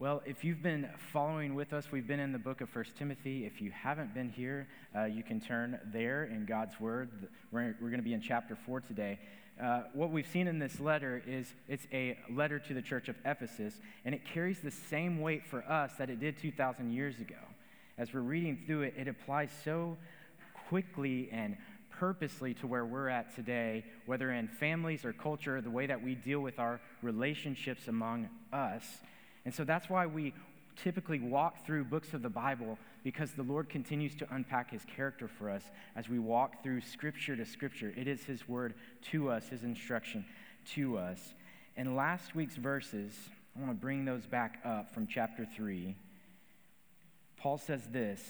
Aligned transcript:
Well, 0.00 0.22
if 0.24 0.44
you've 0.44 0.62
been 0.62 0.88
following 1.12 1.56
with 1.56 1.72
us, 1.72 1.90
we've 1.90 2.06
been 2.06 2.20
in 2.20 2.30
the 2.30 2.38
book 2.38 2.60
of 2.60 2.68
First 2.68 2.94
Timothy. 2.94 3.44
If 3.44 3.60
you 3.60 3.72
haven't 3.72 4.14
been 4.14 4.28
here, 4.28 4.68
uh, 4.94 5.06
you 5.06 5.24
can 5.24 5.40
turn 5.40 5.80
there 5.92 6.22
in 6.22 6.46
God's 6.46 6.78
Word. 6.78 7.10
We're, 7.50 7.74
we're 7.80 7.88
going 7.88 7.98
to 7.98 8.04
be 8.04 8.12
in 8.12 8.20
chapter 8.20 8.56
4 8.64 8.80
today. 8.82 9.18
Uh, 9.60 9.82
what 9.94 10.12
we've 10.12 10.28
seen 10.28 10.46
in 10.46 10.60
this 10.60 10.78
letter 10.78 11.20
is 11.26 11.52
it's 11.66 11.84
a 11.92 12.16
letter 12.30 12.60
to 12.60 12.74
the 12.74 12.80
church 12.80 13.08
of 13.08 13.16
Ephesus, 13.24 13.74
and 14.04 14.14
it 14.14 14.24
carries 14.24 14.60
the 14.60 14.70
same 14.70 15.20
weight 15.20 15.44
for 15.44 15.64
us 15.68 15.90
that 15.98 16.10
it 16.10 16.20
did 16.20 16.38
2,000 16.38 16.92
years 16.92 17.18
ago. 17.18 17.34
As 17.98 18.14
we're 18.14 18.20
reading 18.20 18.56
through 18.68 18.82
it, 18.82 18.94
it 18.96 19.08
applies 19.08 19.50
so 19.64 19.96
quickly 20.68 21.28
and 21.32 21.56
purposely 21.90 22.54
to 22.54 22.68
where 22.68 22.84
we're 22.84 23.08
at 23.08 23.34
today, 23.34 23.84
whether 24.06 24.30
in 24.30 24.46
families 24.46 25.04
or 25.04 25.12
culture, 25.12 25.60
the 25.60 25.70
way 25.70 25.86
that 25.86 26.00
we 26.00 26.14
deal 26.14 26.38
with 26.38 26.60
our 26.60 26.80
relationships 27.02 27.88
among 27.88 28.28
us. 28.52 28.84
And 29.48 29.54
so 29.54 29.64
that's 29.64 29.88
why 29.88 30.04
we 30.04 30.34
typically 30.76 31.20
walk 31.20 31.64
through 31.64 31.84
books 31.84 32.12
of 32.12 32.20
the 32.20 32.28
Bible 32.28 32.76
because 33.02 33.32
the 33.32 33.42
Lord 33.42 33.70
continues 33.70 34.14
to 34.16 34.26
unpack 34.30 34.70
his 34.70 34.82
character 34.84 35.26
for 35.26 35.48
us 35.48 35.62
as 35.96 36.06
we 36.06 36.18
walk 36.18 36.62
through 36.62 36.82
scripture 36.82 37.34
to 37.34 37.46
scripture. 37.46 37.94
It 37.96 38.06
is 38.06 38.22
his 38.24 38.46
word 38.46 38.74
to 39.10 39.30
us, 39.30 39.48
his 39.48 39.64
instruction 39.64 40.26
to 40.74 40.98
us. 40.98 41.32
In 41.76 41.96
last 41.96 42.34
week's 42.34 42.56
verses, 42.56 43.14
I 43.56 43.60
want 43.60 43.72
to 43.72 43.80
bring 43.80 44.04
those 44.04 44.26
back 44.26 44.58
up 44.66 44.92
from 44.92 45.06
chapter 45.06 45.46
3. 45.56 45.96
Paul 47.38 47.56
says 47.56 47.88
this, 47.90 48.20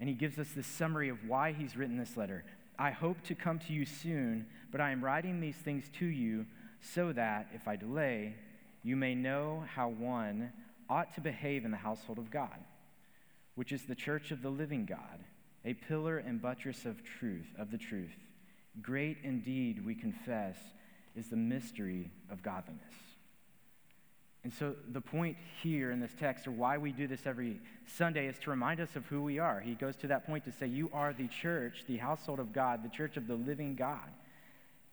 and 0.00 0.08
he 0.08 0.16
gives 0.16 0.36
us 0.36 0.48
the 0.48 0.64
summary 0.64 1.10
of 1.10 1.28
why 1.28 1.52
he's 1.52 1.76
written 1.76 1.96
this 1.96 2.16
letter. 2.16 2.42
I 2.76 2.90
hope 2.90 3.22
to 3.26 3.36
come 3.36 3.60
to 3.60 3.72
you 3.72 3.86
soon, 3.86 4.46
but 4.72 4.80
I 4.80 4.90
am 4.90 5.04
writing 5.04 5.40
these 5.40 5.54
things 5.54 5.84
to 6.00 6.06
you 6.06 6.46
so 6.80 7.12
that, 7.12 7.50
if 7.54 7.68
I 7.68 7.76
delay, 7.76 8.34
you 8.82 8.96
may 8.96 9.14
know 9.14 9.64
how 9.74 9.88
one 9.88 10.52
ought 10.88 11.14
to 11.14 11.20
behave 11.20 11.64
in 11.64 11.70
the 11.70 11.76
household 11.76 12.18
of 12.18 12.30
God, 12.30 12.64
which 13.54 13.72
is 13.72 13.82
the 13.82 13.94
church 13.94 14.30
of 14.30 14.42
the 14.42 14.50
living 14.50 14.86
God, 14.86 15.24
a 15.64 15.74
pillar 15.74 16.18
and 16.18 16.40
buttress 16.40 16.86
of 16.86 17.04
truth, 17.04 17.46
of 17.58 17.70
the 17.70 17.78
truth. 17.78 18.16
Great 18.80 19.18
indeed, 19.22 19.84
we 19.84 19.94
confess, 19.94 20.56
is 21.14 21.28
the 21.28 21.36
mystery 21.36 22.10
of 22.30 22.42
godliness. 22.42 22.94
And 24.42 24.52
so, 24.52 24.74
the 24.90 25.02
point 25.02 25.36
here 25.62 25.90
in 25.90 26.00
this 26.00 26.14
text, 26.18 26.46
or 26.46 26.50
why 26.50 26.78
we 26.78 26.92
do 26.92 27.06
this 27.06 27.26
every 27.26 27.60
Sunday, 27.86 28.26
is 28.26 28.38
to 28.40 28.50
remind 28.50 28.80
us 28.80 28.96
of 28.96 29.04
who 29.06 29.22
we 29.22 29.38
are. 29.38 29.60
He 29.60 29.74
goes 29.74 29.96
to 29.96 30.06
that 30.06 30.26
point 30.26 30.44
to 30.46 30.52
say, 30.52 30.66
You 30.66 30.90
are 30.94 31.12
the 31.12 31.28
church, 31.28 31.84
the 31.86 31.98
household 31.98 32.40
of 32.40 32.54
God, 32.54 32.82
the 32.82 32.88
church 32.88 33.18
of 33.18 33.26
the 33.26 33.34
living 33.34 33.74
God. 33.74 34.08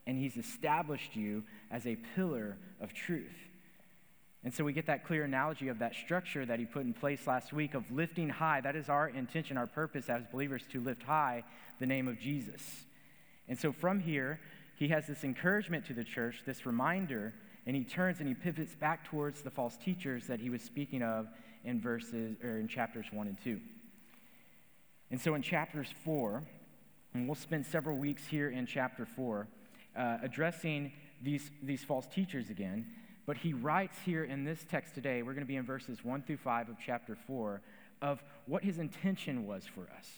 And 0.05 0.17
He's 0.17 0.35
established 0.35 1.16
you 1.16 1.44
as 1.72 1.88
a 1.88 1.95
pillar 2.16 2.57
of 2.81 2.94
truth. 2.94 3.47
And 4.43 4.53
so 4.53 4.63
we 4.63 4.71
get 4.71 4.85
that 4.85 5.05
clear 5.05 5.23
analogy 5.23 5.67
of 5.67 5.80
that 5.80 5.95
structure 5.95 6.45
that 6.45 6.59
he 6.59 6.66
put 6.66 6.83
in 6.83 6.93
place 6.93 7.27
last 7.27 7.52
week 7.52 7.73
of 7.73 7.89
lifting 7.91 8.30
high. 8.30 8.61
That 8.61 8.75
is 8.75 8.88
our 8.88 9.09
intention, 9.09 9.57
our 9.57 9.67
purpose 9.67 10.09
as 10.09 10.23
believers 10.31 10.63
to 10.71 10.79
lift 10.79 11.03
high 11.03 11.44
the 11.79 11.85
name 11.85 12.07
of 12.07 12.19
Jesus. 12.19 12.61
And 13.47 13.57
so 13.57 13.71
from 13.71 13.99
here, 13.99 14.39
he 14.75 14.89
has 14.89 15.07
this 15.07 15.23
encouragement 15.23 15.85
to 15.88 15.94
the 15.94 16.03
church, 16.03 16.44
this 16.45 16.66
reminder, 16.66 17.33
and 17.66 17.75
he 17.75 17.83
turns 17.83 18.19
and 18.19 18.27
he 18.27 18.33
pivots 18.33 18.75
back 18.75 19.05
towards 19.09 19.41
the 19.41 19.49
false 19.49 19.75
teachers 19.77 20.27
that 20.27 20.39
he 20.39 20.49
was 20.49 20.61
speaking 20.61 21.01
of 21.01 21.27
in 21.63 21.81
verses 21.81 22.38
or 22.44 22.59
in 22.59 22.67
chapters 22.67 23.07
1 23.11 23.27
and 23.27 23.38
2. 23.44 23.59
And 25.09 25.19
so 25.19 25.35
in 25.35 25.41
chapters 25.41 25.88
4, 26.05 26.44
and 27.13 27.27
we'll 27.27 27.35
spend 27.35 27.66
several 27.66 27.97
weeks 27.97 28.25
here 28.25 28.49
in 28.49 28.66
chapter 28.66 29.05
4 29.05 29.47
uh, 29.97 30.17
addressing 30.22 30.91
these, 31.22 31.49
these 31.63 31.83
false 31.83 32.07
teachers 32.07 32.49
again. 32.49 32.85
But 33.28 33.38
he 33.38 33.53
writes 33.53 33.97
here 34.06 34.23
in 34.23 34.45
this 34.45 34.66
text 34.72 34.95
today, 34.95 35.22
we're 35.22 35.33
going 35.33 35.45
to 35.45 35.47
be 35.47 35.58
in 35.58 35.66
verses 35.66 36.03
1 36.03 36.23
through 36.23 36.38
5 36.38 36.70
of 36.70 36.78
chapter 36.83 37.17
4, 37.28 37.61
of 38.02 38.23
what 38.45 38.64
his 38.64 38.80
intention 38.80 39.45
was 39.45 39.66
for 39.66 39.81
us. 39.81 40.09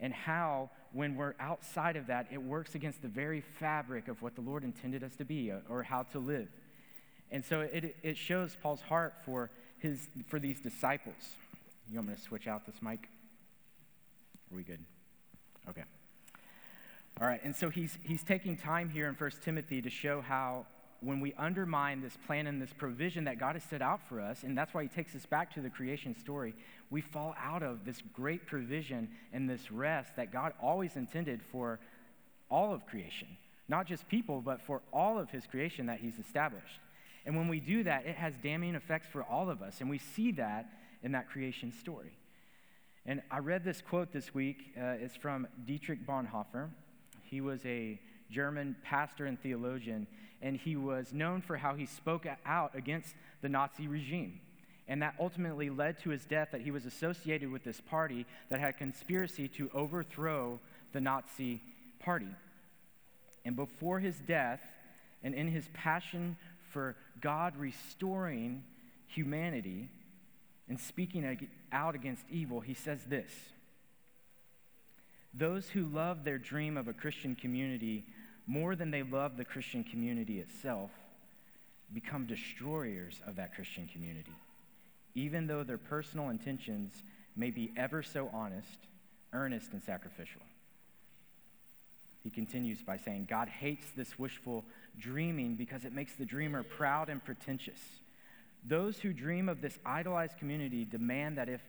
And 0.00 0.14
how, 0.14 0.70
when 0.92 1.14
we're 1.14 1.34
outside 1.38 1.94
of 1.94 2.06
that, 2.06 2.28
it 2.32 2.42
works 2.42 2.74
against 2.74 3.02
the 3.02 3.08
very 3.08 3.42
fabric 3.60 4.08
of 4.08 4.22
what 4.22 4.34
the 4.34 4.40
Lord 4.40 4.64
intended 4.64 5.04
us 5.04 5.14
to 5.16 5.26
be 5.26 5.52
uh, 5.52 5.58
or 5.68 5.82
how 5.82 6.04
to 6.04 6.18
live. 6.18 6.48
And 7.30 7.44
so 7.44 7.60
it, 7.60 7.96
it 8.02 8.16
shows 8.16 8.56
Paul's 8.62 8.80
heart 8.80 9.14
for, 9.26 9.50
his, 9.78 10.08
for 10.28 10.38
these 10.38 10.60
disciples. 10.60 11.14
You 11.90 11.96
want 11.98 12.08
me 12.08 12.14
to 12.14 12.20
switch 12.20 12.46
out 12.46 12.64
this 12.64 12.80
mic? 12.80 13.08
Are 14.50 14.56
we 14.56 14.62
good? 14.62 14.80
Okay. 15.68 15.84
All 17.20 17.26
right, 17.26 17.42
and 17.44 17.54
so 17.54 17.68
he's, 17.68 17.98
he's 18.02 18.22
taking 18.22 18.56
time 18.56 18.88
here 18.88 19.06
in 19.06 19.14
1 19.14 19.30
Timothy 19.42 19.82
to 19.82 19.90
show 19.90 20.22
how 20.22 20.64
when 21.00 21.20
we 21.20 21.34
undermine 21.34 22.00
this 22.00 22.16
plan 22.26 22.46
and 22.46 22.60
this 22.60 22.72
provision 22.72 23.24
that 23.24 23.38
God 23.38 23.54
has 23.54 23.64
set 23.64 23.82
out 23.82 24.00
for 24.08 24.20
us, 24.20 24.42
and 24.42 24.56
that's 24.56 24.72
why 24.72 24.82
He 24.82 24.88
takes 24.88 25.14
us 25.14 25.26
back 25.26 25.52
to 25.54 25.60
the 25.60 25.70
creation 25.70 26.16
story, 26.18 26.54
we 26.90 27.00
fall 27.00 27.34
out 27.38 27.62
of 27.62 27.84
this 27.84 28.02
great 28.12 28.46
provision 28.46 29.08
and 29.32 29.48
this 29.48 29.70
rest 29.70 30.16
that 30.16 30.32
God 30.32 30.52
always 30.60 30.96
intended 30.96 31.40
for 31.52 31.78
all 32.50 32.72
of 32.72 32.86
creation. 32.86 33.28
Not 33.68 33.86
just 33.86 34.08
people, 34.08 34.40
but 34.40 34.60
for 34.62 34.82
all 34.92 35.18
of 35.18 35.30
His 35.30 35.46
creation 35.46 35.86
that 35.86 36.00
He's 36.00 36.18
established. 36.18 36.80
And 37.24 37.36
when 37.36 37.48
we 37.48 37.60
do 37.60 37.82
that, 37.84 38.06
it 38.06 38.16
has 38.16 38.34
damning 38.42 38.74
effects 38.74 39.08
for 39.10 39.22
all 39.22 39.50
of 39.50 39.62
us, 39.62 39.80
and 39.80 39.90
we 39.90 39.98
see 39.98 40.32
that 40.32 40.66
in 41.02 41.12
that 41.12 41.28
creation 41.28 41.72
story. 41.72 42.16
And 43.04 43.22
I 43.30 43.38
read 43.38 43.64
this 43.64 43.82
quote 43.82 44.12
this 44.12 44.34
week. 44.34 44.72
Uh, 44.76 44.96
it's 45.00 45.16
from 45.16 45.46
Dietrich 45.64 46.04
Bonhoeffer. 46.06 46.70
He 47.22 47.40
was 47.40 47.64
a 47.64 48.00
German 48.30 48.76
pastor 48.82 49.26
and 49.26 49.40
theologian, 49.40 50.06
and 50.42 50.56
he 50.56 50.76
was 50.76 51.12
known 51.12 51.40
for 51.40 51.56
how 51.56 51.74
he 51.74 51.86
spoke 51.86 52.26
out 52.44 52.74
against 52.74 53.14
the 53.42 53.48
Nazi 53.48 53.88
regime. 53.88 54.40
And 54.88 55.02
that 55.02 55.14
ultimately 55.18 55.68
led 55.68 55.98
to 56.00 56.10
his 56.10 56.24
death, 56.24 56.48
that 56.52 56.60
he 56.60 56.70
was 56.70 56.86
associated 56.86 57.50
with 57.50 57.64
this 57.64 57.80
party 57.80 58.26
that 58.50 58.60
had 58.60 58.76
conspiracy 58.76 59.48
to 59.48 59.70
overthrow 59.74 60.60
the 60.92 61.00
Nazi 61.00 61.60
party. 61.98 62.28
And 63.44 63.56
before 63.56 63.98
his 63.98 64.16
death, 64.18 64.60
and 65.22 65.34
in 65.34 65.48
his 65.48 65.68
passion 65.72 66.36
for 66.70 66.96
God 67.20 67.56
restoring 67.56 68.62
humanity 69.08 69.88
and 70.68 70.78
speaking 70.78 71.48
out 71.72 71.94
against 71.94 72.24
evil, 72.30 72.60
he 72.60 72.74
says 72.74 73.02
this 73.08 73.30
Those 75.36 75.68
who 75.68 75.84
love 75.84 76.24
their 76.24 76.38
dream 76.38 76.76
of 76.76 76.88
a 76.88 76.92
Christian 76.92 77.34
community 77.34 78.04
more 78.46 78.76
than 78.76 78.90
they 78.90 79.02
love 79.02 79.36
the 79.36 79.44
Christian 79.44 79.84
community 79.84 80.38
itself, 80.38 80.90
become 81.92 82.26
destroyers 82.26 83.20
of 83.26 83.36
that 83.36 83.54
Christian 83.54 83.88
community, 83.92 84.32
even 85.14 85.46
though 85.46 85.62
their 85.62 85.78
personal 85.78 86.30
intentions 86.30 86.92
may 87.36 87.50
be 87.50 87.72
ever 87.76 88.02
so 88.02 88.30
honest, 88.32 88.78
earnest, 89.32 89.72
and 89.72 89.82
sacrificial. 89.82 90.40
He 92.22 92.30
continues 92.30 92.82
by 92.82 92.96
saying, 92.96 93.26
God 93.28 93.48
hates 93.48 93.86
this 93.96 94.18
wishful 94.18 94.64
dreaming 94.98 95.54
because 95.54 95.84
it 95.84 95.92
makes 95.92 96.14
the 96.14 96.24
dreamer 96.24 96.62
proud 96.62 97.08
and 97.08 97.24
pretentious. 97.24 97.78
Those 98.64 98.98
who 98.98 99.12
dream 99.12 99.48
of 99.48 99.60
this 99.60 99.78
idolized 99.84 100.38
community 100.38 100.84
demand 100.84 101.38
that, 101.38 101.48
if, 101.48 101.60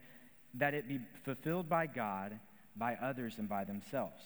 that 0.56 0.74
it 0.74 0.88
be 0.88 1.00
fulfilled 1.24 1.70
by 1.70 1.86
God, 1.86 2.40
by 2.78 2.96
others, 3.02 3.36
and 3.38 3.50
by 3.50 3.64
themselves. 3.64 4.24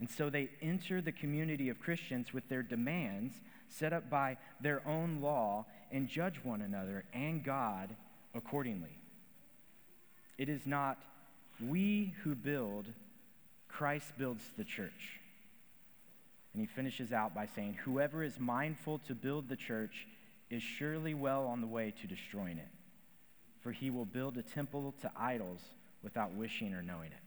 And 0.00 0.10
so 0.10 0.28
they 0.28 0.50
enter 0.60 1.00
the 1.00 1.12
community 1.12 1.68
of 1.68 1.80
Christians 1.80 2.32
with 2.32 2.48
their 2.48 2.62
demands 2.62 3.40
set 3.68 3.92
up 3.92 4.10
by 4.10 4.36
their 4.60 4.86
own 4.86 5.20
law 5.20 5.66
and 5.90 6.08
judge 6.08 6.40
one 6.42 6.62
another 6.62 7.04
and 7.12 7.44
God 7.44 7.94
accordingly. 8.34 8.98
It 10.36 10.48
is 10.48 10.66
not 10.66 10.98
we 11.60 12.14
who 12.22 12.34
build, 12.34 12.86
Christ 13.68 14.12
builds 14.18 14.42
the 14.56 14.64
church. 14.64 15.20
And 16.52 16.60
he 16.60 16.66
finishes 16.66 17.12
out 17.12 17.34
by 17.34 17.46
saying, 17.46 17.78
Whoever 17.84 18.22
is 18.22 18.38
mindful 18.38 18.98
to 19.06 19.14
build 19.14 19.48
the 19.48 19.56
church 19.56 20.06
is 20.50 20.62
surely 20.62 21.14
well 21.14 21.46
on 21.46 21.60
the 21.60 21.66
way 21.66 21.92
to 22.00 22.06
destroying 22.06 22.58
it, 22.58 22.68
for 23.60 23.72
he 23.72 23.90
will 23.90 24.04
build 24.04 24.36
a 24.36 24.42
temple 24.42 24.94
to 25.02 25.10
idols 25.16 25.60
without 26.02 26.32
wishing 26.32 26.74
or 26.74 26.82
knowing 26.82 27.10
it. 27.10 27.23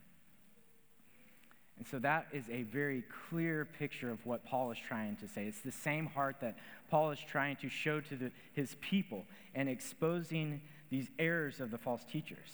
And 1.78 1.86
so 1.86 2.00
that 2.00 2.26
is 2.32 2.44
a 2.50 2.64
very 2.64 3.04
clear 3.28 3.64
picture 3.64 4.10
of 4.10 4.24
what 4.26 4.44
Paul 4.44 4.72
is 4.72 4.78
trying 4.78 5.16
to 5.16 5.28
say. 5.28 5.44
It's 5.46 5.60
the 5.60 5.70
same 5.70 6.06
heart 6.06 6.36
that 6.40 6.56
Paul 6.90 7.12
is 7.12 7.20
trying 7.20 7.56
to 7.56 7.68
show 7.68 8.00
to 8.00 8.16
the, 8.16 8.32
his 8.52 8.76
people 8.80 9.24
and 9.54 9.68
exposing 9.68 10.60
these 10.90 11.08
errors 11.18 11.60
of 11.60 11.70
the 11.70 11.78
false 11.78 12.04
teachers. 12.04 12.48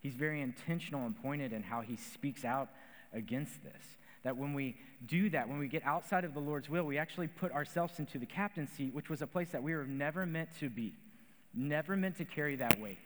He's 0.00 0.14
very 0.14 0.40
intentional 0.40 1.04
and 1.06 1.20
pointed 1.20 1.52
in 1.52 1.62
how 1.64 1.80
he 1.80 1.96
speaks 1.96 2.44
out 2.44 2.68
against 3.12 3.64
this. 3.64 3.82
That 4.22 4.36
when 4.36 4.54
we 4.54 4.76
do 5.06 5.30
that, 5.30 5.48
when 5.48 5.58
we 5.58 5.68
get 5.68 5.84
outside 5.84 6.24
of 6.24 6.34
the 6.34 6.40
Lord's 6.40 6.68
will, 6.68 6.84
we 6.84 6.98
actually 6.98 7.28
put 7.28 7.50
ourselves 7.50 7.98
into 7.98 8.18
the 8.18 8.26
captain's 8.26 8.70
seat, 8.70 8.94
which 8.94 9.08
was 9.08 9.22
a 9.22 9.26
place 9.26 9.50
that 9.50 9.62
we 9.62 9.74
were 9.74 9.86
never 9.86 10.24
meant 10.24 10.50
to 10.60 10.68
be, 10.70 10.94
never 11.54 11.96
meant 11.96 12.16
to 12.18 12.24
carry 12.24 12.56
that 12.56 12.80
weight. 12.80 12.98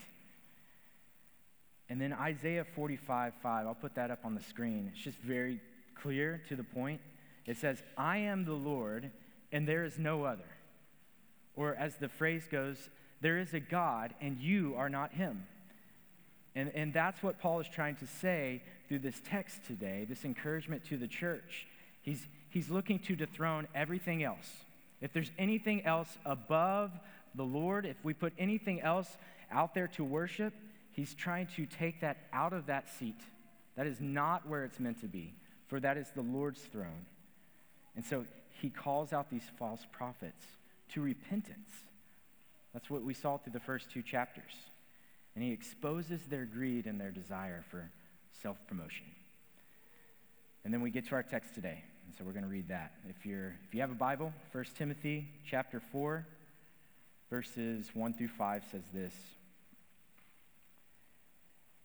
And 1.93 2.00
then 2.00 2.15
Isaiah 2.15 2.65
45 2.65 3.35
5, 3.43 3.67
I'll 3.67 3.75
put 3.75 3.97
that 3.97 4.11
up 4.11 4.21
on 4.25 4.35
the 4.35 4.41
screen. 4.41 4.91
It's 4.91 5.05
just 5.05 5.19
very 5.19 5.61
clear 5.94 6.41
to 6.49 6.56
the 6.56 6.65
point. 6.65 7.03
It 7.44 7.59
says, 7.59 7.83
I 7.99 8.17
am 8.17 8.47
the 8.47 8.55
Lord, 8.55 9.11
and 9.53 9.69
there 9.69 9.85
is 9.85 9.99
no 9.99 10.25
other. 10.25 10.49
Or 11.55 11.75
as 11.75 11.97
the 11.97 12.09
phrase 12.09 12.44
goes, 12.50 12.79
There 13.21 13.37
is 13.37 13.53
a 13.53 13.61
God, 13.61 14.15
and 14.23 14.39
you 14.41 14.73
are 14.79 14.89
not 14.89 15.12
him. 15.12 15.44
And, 16.56 16.73
and 16.75 16.94
that's 16.94 17.23
what 17.23 17.39
Paul 17.39 17.61
is 17.61 17.69
trying 17.69 17.97
to 17.97 18.06
say 18.06 18.62
through 18.89 19.00
this 19.00 19.21
text 19.29 19.59
today, 19.67 20.06
this 20.09 20.25
encouragement 20.25 20.87
to 20.87 20.97
the 20.97 21.09
church. 21.09 21.67
He's, 22.00 22.27
he's 22.49 22.71
looking 22.71 23.00
to 23.00 23.17
dethrone 23.17 23.69
everything 23.75 24.25
else. 24.25 24.50
If 25.03 25.12
there's 25.12 25.31
anything 25.39 25.85
else 25.85 26.17
above 26.25 26.91
the 27.35 27.44
Lord, 27.44 27.85
if 27.85 28.03
we 28.03 28.15
put 28.15 28.33
anything 28.39 28.81
else 28.81 29.15
out 29.50 29.75
there 29.75 29.89
to 29.89 30.05
worship, 30.05 30.55
he's 30.93 31.15
trying 31.15 31.49
to 31.56 31.67
take 31.67 32.00
that 32.00 32.19
out 32.33 32.53
of 32.53 32.67
that 32.67 32.89
seat. 32.89 33.21
That 33.77 33.87
is 33.87 34.00
not 34.00 34.49
where 34.49 34.65
it's 34.65 34.79
meant 34.79 35.00
to 35.00 35.09
be, 35.09 35.35
for 35.69 35.81
that 35.81 35.97
is 35.97 36.09
the 36.15 36.23
Lord's 36.23 36.61
throne. 36.61 37.06
And 37.97 38.05
so 38.05 38.25
he 38.61 38.71
calls 38.71 39.12
out 39.12 39.31
these 39.31 39.50
false 39.59 39.87
prophets 39.91 40.44
to 40.91 41.00
repentance. 41.00 41.71
That's 42.73 42.89
what 42.89 43.03
we 43.03 43.15
saw 43.15 43.39
through 43.39 43.53
the 43.53 43.61
first 43.61 43.91
two 43.91 44.03
chapters. 44.03 44.53
And 45.35 45.43
he 45.43 45.50
exposes 45.50 46.23
their 46.27 46.44
greed 46.44 46.87
and 46.87 47.00
their 47.00 47.11
desire 47.11 47.65
for 47.71 47.91
self 48.41 48.59
promotion. 48.67 49.06
And 50.65 50.73
then 50.73 50.81
we 50.81 50.91
get 50.91 51.09
to 51.09 51.15
our 51.15 51.23
text 51.23 51.55
today. 51.55 51.83
And 52.06 52.15
so 52.17 52.25
we're 52.25 52.33
going 52.33 52.44
to 52.44 52.50
read 52.50 52.69
that. 52.69 52.93
If, 53.09 53.25
you're, 53.25 53.55
if 53.67 53.75
you 53.75 53.81
have 53.81 53.91
a 53.91 53.94
Bible, 53.94 54.33
1 54.53 54.65
Timothy 54.77 55.29
chapter 55.49 55.81
4, 55.81 56.27
verses 57.31 57.91
1 57.94 58.15
through 58.15 58.29
5 58.29 58.65
says 58.71 58.83
this. 58.93 59.15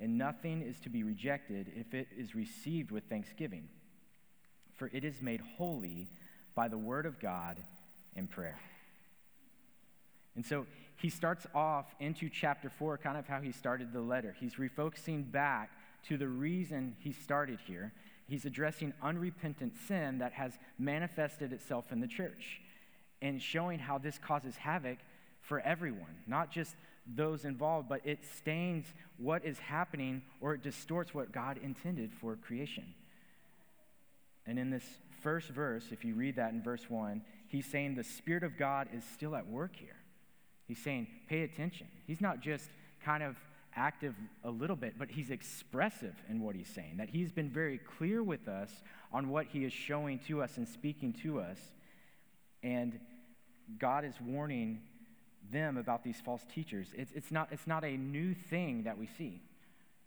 and 0.00 0.18
nothing 0.18 0.62
is 0.62 0.78
to 0.80 0.88
be 0.88 1.02
rejected 1.02 1.72
if 1.74 1.94
it 1.94 2.08
is 2.16 2.34
received 2.34 2.90
with 2.90 3.04
thanksgiving, 3.04 3.68
for 4.74 4.90
it 4.92 5.04
is 5.04 5.22
made 5.22 5.40
holy 5.56 6.08
by 6.54 6.68
the 6.68 6.78
word 6.78 7.06
of 7.06 7.18
God 7.20 7.62
and 8.14 8.28
prayer. 8.28 8.58
And 10.34 10.44
so 10.44 10.66
he 10.96 11.08
starts 11.08 11.46
off 11.54 11.86
into 11.98 12.28
chapter 12.28 12.68
4, 12.68 12.98
kind 12.98 13.16
of 13.16 13.26
how 13.26 13.40
he 13.40 13.52
started 13.52 13.92
the 13.92 14.00
letter. 14.00 14.36
He's 14.38 14.54
refocusing 14.54 15.30
back 15.30 15.70
to 16.08 16.16
the 16.16 16.28
reason 16.28 16.94
he 17.00 17.12
started 17.12 17.58
here. 17.66 17.92
He's 18.28 18.44
addressing 18.44 18.92
unrepentant 19.02 19.74
sin 19.86 20.18
that 20.18 20.32
has 20.32 20.52
manifested 20.78 21.52
itself 21.52 21.92
in 21.92 22.00
the 22.00 22.06
church 22.06 22.60
and 23.22 23.40
showing 23.40 23.78
how 23.78 23.98
this 23.98 24.18
causes 24.18 24.56
havoc 24.56 24.98
for 25.40 25.60
everyone, 25.60 26.16
not 26.26 26.50
just 26.50 26.74
those 27.14 27.44
involved, 27.44 27.88
but 27.88 28.00
it 28.04 28.18
stains 28.38 28.84
what 29.18 29.44
is 29.44 29.58
happening 29.58 30.22
or 30.40 30.54
it 30.54 30.62
distorts 30.62 31.14
what 31.14 31.32
God 31.32 31.58
intended 31.62 32.12
for 32.20 32.36
creation. 32.36 32.84
And 34.46 34.58
in 34.58 34.70
this 34.70 34.84
first 35.22 35.48
verse, 35.48 35.84
if 35.90 36.04
you 36.04 36.14
read 36.14 36.36
that 36.36 36.52
in 36.52 36.62
verse 36.62 36.88
1, 36.88 37.22
he's 37.48 37.66
saying 37.66 37.94
the 37.94 38.04
Spirit 38.04 38.42
of 38.42 38.56
God 38.58 38.88
is 38.92 39.04
still 39.14 39.34
at 39.34 39.48
work 39.48 39.76
here. 39.76 39.96
He's 40.66 40.82
saying, 40.82 41.06
pay 41.28 41.42
attention. 41.42 41.86
He's 42.06 42.20
not 42.20 42.40
just 42.40 42.68
kind 43.04 43.22
of 43.22 43.36
active 43.76 44.14
a 44.42 44.50
little 44.50 44.76
bit, 44.76 44.94
but 44.98 45.10
he's 45.10 45.30
expressive 45.30 46.14
in 46.28 46.40
what 46.40 46.56
he's 46.56 46.68
saying. 46.68 46.96
That 46.96 47.10
he's 47.10 47.30
been 47.30 47.50
very 47.50 47.78
clear 47.78 48.22
with 48.22 48.48
us 48.48 48.70
on 49.12 49.28
what 49.28 49.46
he 49.46 49.64
is 49.64 49.72
showing 49.72 50.18
to 50.26 50.42
us 50.42 50.56
and 50.56 50.66
speaking 50.66 51.12
to 51.22 51.40
us. 51.40 51.58
And 52.62 52.98
God 53.78 54.04
is 54.04 54.14
warning 54.20 54.80
them 55.50 55.76
about 55.76 56.04
these 56.04 56.20
false 56.24 56.42
teachers. 56.52 56.88
It's, 56.94 57.12
it's, 57.12 57.30
not, 57.30 57.48
it's 57.50 57.66
not 57.66 57.84
a 57.84 57.96
new 57.96 58.34
thing 58.34 58.84
that 58.84 58.98
we 58.98 59.08
see. 59.18 59.40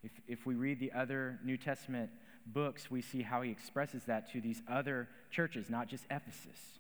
If, 0.04 0.12
if 0.28 0.46
we 0.46 0.56
read 0.56 0.80
the 0.80 0.92
other 0.94 1.40
New 1.44 1.58
Testament 1.58 2.10
books, 2.46 2.90
we 2.90 3.02
see 3.02 3.22
how 3.22 3.42
he 3.42 3.52
expresses 3.52 4.04
that 4.06 4.32
to 4.32 4.42
these 4.42 4.62
other 4.68 5.08
churches, 5.30 5.70
not 5.70 5.88
just 5.88 6.06
Ephesus. 6.10 6.80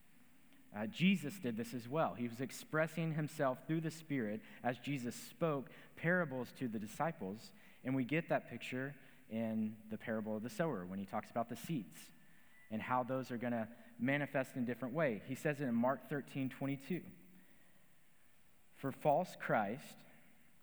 Uh, 0.75 0.85
Jesus 0.85 1.33
did 1.39 1.57
this 1.57 1.73
as 1.73 1.87
well. 1.87 2.13
He 2.17 2.27
was 2.27 2.41
expressing 2.41 3.13
himself 3.13 3.57
through 3.67 3.81
the 3.81 3.91
Spirit 3.91 4.41
as 4.63 4.77
Jesus 4.77 5.15
spoke 5.15 5.69
parables 5.95 6.47
to 6.59 6.67
the 6.67 6.79
disciples. 6.79 7.51
And 7.83 7.95
we 7.95 8.03
get 8.03 8.29
that 8.29 8.49
picture 8.49 8.93
in 9.31 9.75
the 9.89 9.97
parable 9.97 10.37
of 10.37 10.43
the 10.43 10.49
sower 10.49 10.85
when 10.85 10.99
he 10.99 11.05
talks 11.05 11.29
about 11.31 11.49
the 11.49 11.55
seeds 11.55 11.97
and 12.71 12.81
how 12.81 13.03
those 13.03 13.31
are 13.31 13.37
going 13.37 13.53
to 13.53 13.67
manifest 13.99 14.55
in 14.55 14.65
different 14.65 14.93
way. 14.93 15.21
He 15.27 15.35
says 15.35 15.59
it 15.59 15.63
in 15.63 15.75
Mark 15.75 16.09
13 16.09 16.49
22. 16.49 17.01
For 18.79 18.91
false 18.91 19.35
Christ 19.39 19.97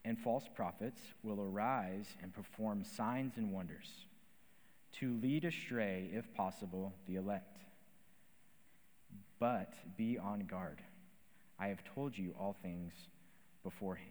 and 0.04 0.18
false 0.18 0.48
prophets 0.54 1.00
will 1.22 1.40
arise 1.40 2.16
and 2.22 2.34
perform 2.34 2.82
signs 2.82 3.36
and 3.36 3.52
wonders 3.52 4.06
to 5.00 5.18
lead 5.22 5.44
astray, 5.44 6.08
if 6.12 6.32
possible, 6.34 6.94
the 7.06 7.16
elect. 7.16 7.58
But 9.38 9.74
be 9.98 10.18
on 10.18 10.40
guard. 10.40 10.80
I 11.58 11.68
have 11.68 11.84
told 11.94 12.16
you 12.16 12.34
all 12.40 12.56
things 12.62 12.92
beforehand. 13.62 14.10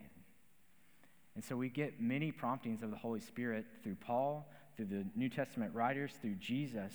And 1.33 1.43
so 1.43 1.55
we 1.55 1.69
get 1.69 1.99
many 1.99 2.31
promptings 2.31 2.83
of 2.83 2.91
the 2.91 2.97
Holy 2.97 3.19
Spirit 3.19 3.65
through 3.83 3.95
Paul, 3.95 4.47
through 4.75 4.85
the 4.85 5.05
New 5.15 5.29
Testament 5.29 5.73
writers, 5.73 6.11
through 6.21 6.35
Jesus, 6.35 6.93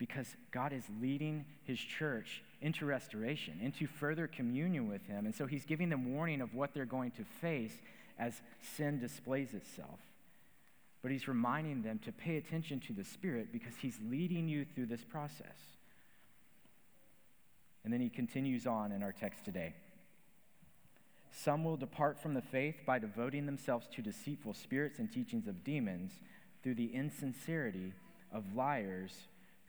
because 0.00 0.34
God 0.50 0.72
is 0.72 0.82
leading 1.02 1.44
his 1.64 1.78
church 1.78 2.42
into 2.62 2.86
restoration, 2.86 3.60
into 3.62 3.86
further 3.86 4.26
communion 4.26 4.88
with 4.88 5.06
him. 5.06 5.26
And 5.26 5.34
so 5.34 5.44
he's 5.44 5.66
giving 5.66 5.90
them 5.90 6.14
warning 6.14 6.40
of 6.40 6.54
what 6.54 6.72
they're 6.72 6.86
going 6.86 7.10
to 7.12 7.24
face 7.42 7.74
as 8.18 8.40
sin 8.76 8.98
displays 8.98 9.52
itself. 9.52 10.00
But 11.02 11.12
he's 11.12 11.28
reminding 11.28 11.82
them 11.82 12.00
to 12.06 12.12
pay 12.12 12.38
attention 12.38 12.80
to 12.86 12.94
the 12.94 13.04
Spirit 13.04 13.52
because 13.52 13.74
he's 13.80 13.98
leading 14.10 14.48
you 14.48 14.64
through 14.74 14.86
this 14.86 15.04
process. 15.04 15.58
And 17.84 17.92
then 17.92 18.00
he 18.00 18.08
continues 18.08 18.66
on 18.66 18.92
in 18.92 19.02
our 19.02 19.12
text 19.12 19.44
today. 19.44 19.74
Some 21.30 21.62
will 21.62 21.76
depart 21.76 22.18
from 22.18 22.32
the 22.32 22.42
faith 22.42 22.76
by 22.86 22.98
devoting 22.98 23.44
themselves 23.44 23.86
to 23.94 24.02
deceitful 24.02 24.54
spirits 24.54 24.98
and 24.98 25.12
teachings 25.12 25.46
of 25.46 25.62
demons 25.62 26.12
through 26.62 26.74
the 26.76 26.94
insincerity 26.94 27.92
of 28.32 28.54
liars 28.54 29.12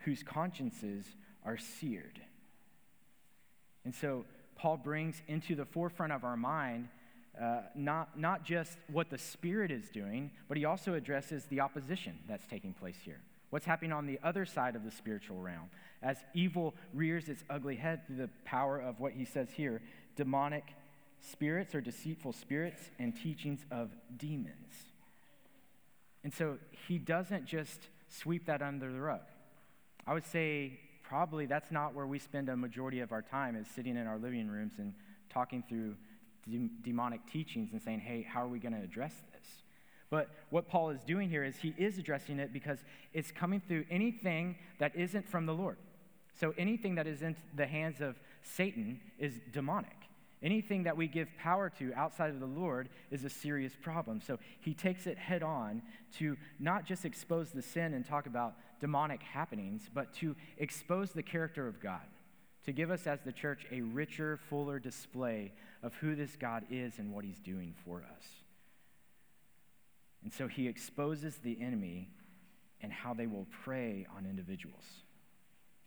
whose 0.05 0.23
consciences 0.23 1.05
are 1.45 1.57
seared. 1.57 2.21
And 3.85 3.93
so 3.93 4.25
Paul 4.55 4.77
brings 4.77 5.21
into 5.27 5.55
the 5.55 5.65
forefront 5.65 6.13
of 6.13 6.23
our 6.23 6.37
mind 6.37 6.89
uh, 7.39 7.61
not, 7.75 8.19
not 8.19 8.43
just 8.43 8.77
what 8.91 9.09
the 9.09 9.17
Spirit 9.17 9.71
is 9.71 9.89
doing, 9.89 10.31
but 10.47 10.57
he 10.57 10.65
also 10.65 10.93
addresses 10.93 11.45
the 11.45 11.61
opposition 11.61 12.17
that's 12.27 12.45
taking 12.45 12.73
place 12.73 12.97
here. 13.03 13.21
What's 13.49 13.65
happening 13.65 13.93
on 13.93 14.05
the 14.05 14.19
other 14.23 14.45
side 14.45 14.75
of 14.75 14.83
the 14.83 14.91
spiritual 14.91 15.37
realm 15.37 15.69
as 16.01 16.17
evil 16.33 16.73
rears 16.93 17.29
its 17.29 17.43
ugly 17.49 17.75
head 17.75 18.05
through 18.05 18.17
the 18.17 18.29
power 18.43 18.79
of 18.79 18.99
what 18.99 19.13
he 19.13 19.25
says 19.25 19.49
here 19.51 19.81
demonic 20.15 20.65
spirits 21.21 21.73
or 21.73 21.81
deceitful 21.81 22.33
spirits 22.33 22.89
and 22.99 23.15
teachings 23.15 23.65
of 23.71 23.91
demons. 24.17 24.91
And 26.23 26.33
so 26.33 26.57
he 26.87 26.97
doesn't 26.97 27.45
just 27.45 27.87
sweep 28.09 28.45
that 28.47 28.61
under 28.61 28.91
the 28.91 28.99
rug. 28.99 29.21
I 30.07 30.13
would 30.13 30.25
say 30.25 30.79
probably 31.03 31.45
that's 31.45 31.71
not 31.71 31.93
where 31.93 32.07
we 32.07 32.19
spend 32.19 32.49
a 32.49 32.55
majority 32.55 33.01
of 33.01 33.11
our 33.11 33.21
time 33.21 33.55
is 33.55 33.67
sitting 33.67 33.97
in 33.97 34.07
our 34.07 34.17
living 34.17 34.47
rooms 34.47 34.73
and 34.77 34.93
talking 35.29 35.63
through 35.67 35.95
de- 36.49 36.69
demonic 36.83 37.25
teachings 37.31 37.71
and 37.73 37.81
saying, 37.81 37.99
hey, 37.99 38.25
how 38.27 38.43
are 38.43 38.47
we 38.47 38.59
going 38.59 38.73
to 38.73 38.81
address 38.81 39.13
this? 39.33 39.63
But 40.09 40.29
what 40.49 40.67
Paul 40.67 40.89
is 40.89 41.01
doing 41.03 41.29
here 41.29 41.43
is 41.43 41.55
he 41.57 41.73
is 41.77 41.97
addressing 41.97 42.39
it 42.39 42.51
because 42.51 42.79
it's 43.13 43.31
coming 43.31 43.61
through 43.65 43.85
anything 43.89 44.57
that 44.79 44.95
isn't 44.95 45.27
from 45.27 45.45
the 45.45 45.53
Lord. 45.53 45.77
So 46.39 46.53
anything 46.57 46.95
that 46.95 47.07
is 47.07 47.21
in 47.21 47.35
the 47.55 47.65
hands 47.65 48.01
of 48.01 48.19
Satan 48.41 48.99
is 49.19 49.39
demonic. 49.53 49.95
Anything 50.43 50.83
that 50.83 50.97
we 50.97 51.07
give 51.07 51.29
power 51.37 51.69
to 51.77 51.93
outside 51.93 52.31
of 52.31 52.39
the 52.39 52.47
Lord 52.47 52.89
is 53.11 53.23
a 53.23 53.29
serious 53.29 53.73
problem. 53.79 54.21
So 54.21 54.39
he 54.59 54.73
takes 54.73 55.05
it 55.05 55.17
head 55.17 55.43
on 55.43 55.83
to 56.17 56.35
not 56.59 56.85
just 56.85 57.05
expose 57.05 57.51
the 57.51 57.61
sin 57.61 57.93
and 57.93 58.03
talk 58.03 58.25
about 58.25 58.55
demonic 58.79 59.21
happenings, 59.21 59.83
but 59.93 60.13
to 60.15 60.35
expose 60.57 61.11
the 61.11 61.21
character 61.21 61.67
of 61.67 61.79
God, 61.79 62.01
to 62.65 62.71
give 62.71 62.89
us 62.89 63.05
as 63.05 63.21
the 63.21 63.31
church 63.31 63.67
a 63.71 63.81
richer, 63.81 64.39
fuller 64.49 64.79
display 64.79 65.51
of 65.83 65.93
who 65.95 66.15
this 66.15 66.35
God 66.35 66.63
is 66.71 66.97
and 66.97 67.13
what 67.13 67.23
he's 67.23 67.39
doing 67.39 67.75
for 67.85 67.99
us. 67.99 68.25
And 70.23 70.33
so 70.33 70.47
he 70.47 70.67
exposes 70.67 71.37
the 71.37 71.59
enemy 71.61 72.09
and 72.81 72.91
how 72.91 73.13
they 73.13 73.27
will 73.27 73.45
prey 73.63 74.07
on 74.17 74.25
individuals. 74.25 74.85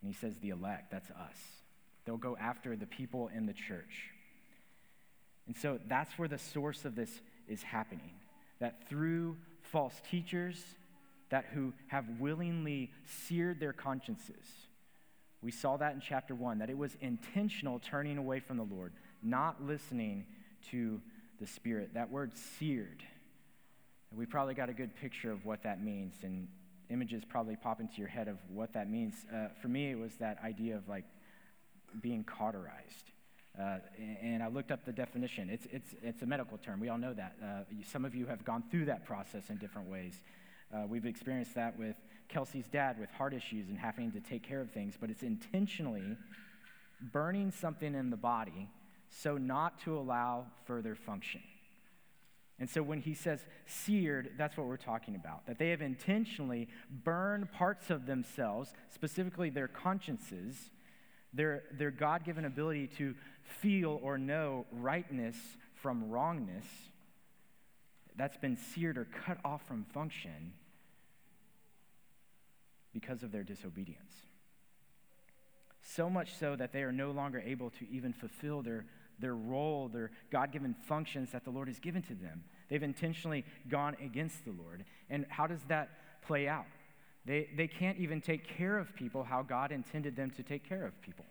And 0.01 0.13
he 0.13 0.17
says, 0.17 0.37
the 0.37 0.49
elect, 0.49 0.91
that's 0.91 1.09
us. 1.11 1.37
They'll 2.05 2.15
go 2.15 2.37
after 2.37 2.77
the 2.77 2.85
people 2.85 3.29
in 3.35 3.47
the 3.47 3.53
church. 3.53 4.11
And 5.47 5.55
so 5.55 5.79
that's 5.87 6.17
where 6.17 6.27
the 6.27 6.37
source 6.37 6.85
of 6.85 6.95
this 6.95 7.21
is 7.47 7.61
happening. 7.63 8.11
That 8.59 8.87
through 8.89 9.37
false 9.61 9.93
teachers, 10.09 10.63
that 11.29 11.45
who 11.53 11.73
have 11.87 12.05
willingly 12.19 12.91
seared 13.27 13.59
their 13.59 13.73
consciences, 13.73 14.45
we 15.41 15.51
saw 15.51 15.77
that 15.77 15.93
in 15.93 16.01
chapter 16.01 16.33
one, 16.33 16.59
that 16.59 16.69
it 16.69 16.77
was 16.77 16.97
intentional 17.01 17.79
turning 17.79 18.17
away 18.17 18.39
from 18.39 18.57
the 18.57 18.63
Lord, 18.63 18.93
not 19.21 19.61
listening 19.63 20.25
to 20.71 21.01
the 21.39 21.45
Spirit. 21.45 21.93
That 21.93 22.09
word 22.09 22.31
seared, 22.57 23.03
we 24.15 24.25
probably 24.25 24.53
got 24.53 24.69
a 24.69 24.73
good 24.73 24.95
picture 24.95 25.31
of 25.31 25.45
what 25.45 25.63
that 25.63 25.83
means, 25.83 26.15
and 26.23 26.47
images 26.89 27.23
probably 27.27 27.55
pop 27.55 27.79
into 27.79 27.97
your 27.97 28.07
head 28.07 28.27
of 28.27 28.37
what 28.49 28.73
that 28.73 28.89
means. 28.89 29.13
Uh, 29.31 29.47
for 29.61 29.67
me, 29.67 29.91
it 29.91 29.99
was 29.99 30.15
that 30.15 30.39
idea 30.43 30.75
of 30.75 30.87
like 30.87 31.05
being 32.01 32.23
cauterized. 32.23 33.11
Uh, 33.59 33.77
and 34.21 34.43
I 34.43 34.47
looked 34.47 34.71
up 34.71 34.85
the 34.85 34.91
definition. 34.91 35.49
It's, 35.49 35.67
it's, 35.71 35.95
it's 36.01 36.21
a 36.21 36.25
medical 36.25 36.57
term. 36.57 36.79
We 36.79 36.89
all 36.89 36.97
know 36.97 37.13
that. 37.13 37.35
Uh, 37.41 37.63
some 37.89 38.03
of 38.03 38.13
you 38.13 38.25
have 38.25 38.43
gone 38.43 38.63
through 38.69 38.85
that 38.85 39.05
process 39.05 39.49
in 39.49 39.57
different 39.57 39.89
ways. 39.89 40.21
Uh, 40.73 40.83
we've 40.87 41.05
experienced 41.05 41.55
that 41.55 41.77
with 41.77 41.95
Kelsey's 42.27 42.67
dad 42.67 42.99
with 42.99 43.09
heart 43.11 43.33
issues 43.33 43.69
and 43.69 43.77
having 43.77 44.11
to 44.11 44.19
take 44.19 44.43
care 44.43 44.59
of 44.59 44.71
things, 44.71 44.95
but 44.99 45.09
it's 45.09 45.23
intentionally 45.23 46.17
burning 47.13 47.51
something 47.51 47.95
in 47.95 48.09
the 48.09 48.17
body 48.17 48.67
so 49.09 49.37
not 49.37 49.79
to 49.81 49.97
allow 49.97 50.47
further 50.65 50.95
function. 50.95 51.41
And 52.57 52.69
so 52.69 52.81
when 52.81 52.99
he 52.99 53.13
says 53.13 53.45
seared, 53.65 54.31
that's 54.37 54.57
what 54.57 54.67
we're 54.67 54.77
talking 54.77 55.15
about. 55.15 55.45
That 55.45 55.59
they 55.59 55.69
have 55.69 55.81
intentionally 55.81 56.69
burned 57.03 57.51
parts 57.51 57.89
of 57.89 58.05
themselves, 58.05 58.73
specifically 58.93 59.49
their 59.49 59.67
consciences, 59.67 60.71
their, 61.33 61.63
their 61.77 61.91
God 61.91 62.23
given 62.23 62.45
ability 62.45 62.87
to 62.97 63.13
feel 63.45 63.99
or 64.01 64.17
know 64.17 64.65
rightness 64.71 65.35
from 65.73 66.09
wrongness, 66.09 66.65
that's 68.17 68.37
been 68.37 68.57
seared 68.57 68.97
or 68.97 69.07
cut 69.25 69.37
off 69.43 69.65
from 69.67 69.85
function 69.93 70.53
because 72.93 73.23
of 73.23 73.31
their 73.31 73.43
disobedience. 73.43 74.13
So 75.81 76.09
much 76.09 76.33
so 76.39 76.55
that 76.55 76.71
they 76.71 76.81
are 76.81 76.91
no 76.91 77.11
longer 77.11 77.43
able 77.45 77.69
to 77.71 77.87
even 77.91 78.13
fulfill 78.13 78.61
their, 78.61 78.85
their 79.19 79.35
role, 79.35 79.89
their 79.89 80.11
God 80.31 80.51
given 80.51 80.75
functions 80.87 81.31
that 81.31 81.43
the 81.43 81.51
Lord 81.51 81.67
has 81.67 81.77
given 81.77 82.01
to 82.03 82.15
them. 82.15 82.43
They've 82.69 82.81
intentionally 82.81 83.45
gone 83.69 83.95
against 84.03 84.45
the 84.45 84.51
Lord. 84.51 84.85
And 85.09 85.25
how 85.29 85.45
does 85.45 85.61
that 85.67 85.89
play 86.25 86.47
out? 86.47 86.65
They, 87.25 87.49
they 87.55 87.67
can't 87.67 87.99
even 87.99 88.21
take 88.21 88.47
care 88.47 88.77
of 88.77 88.95
people 88.95 89.23
how 89.23 89.43
God 89.43 89.71
intended 89.71 90.15
them 90.15 90.31
to 90.31 90.43
take 90.43 90.67
care 90.67 90.85
of 90.85 90.99
people. 91.01 91.25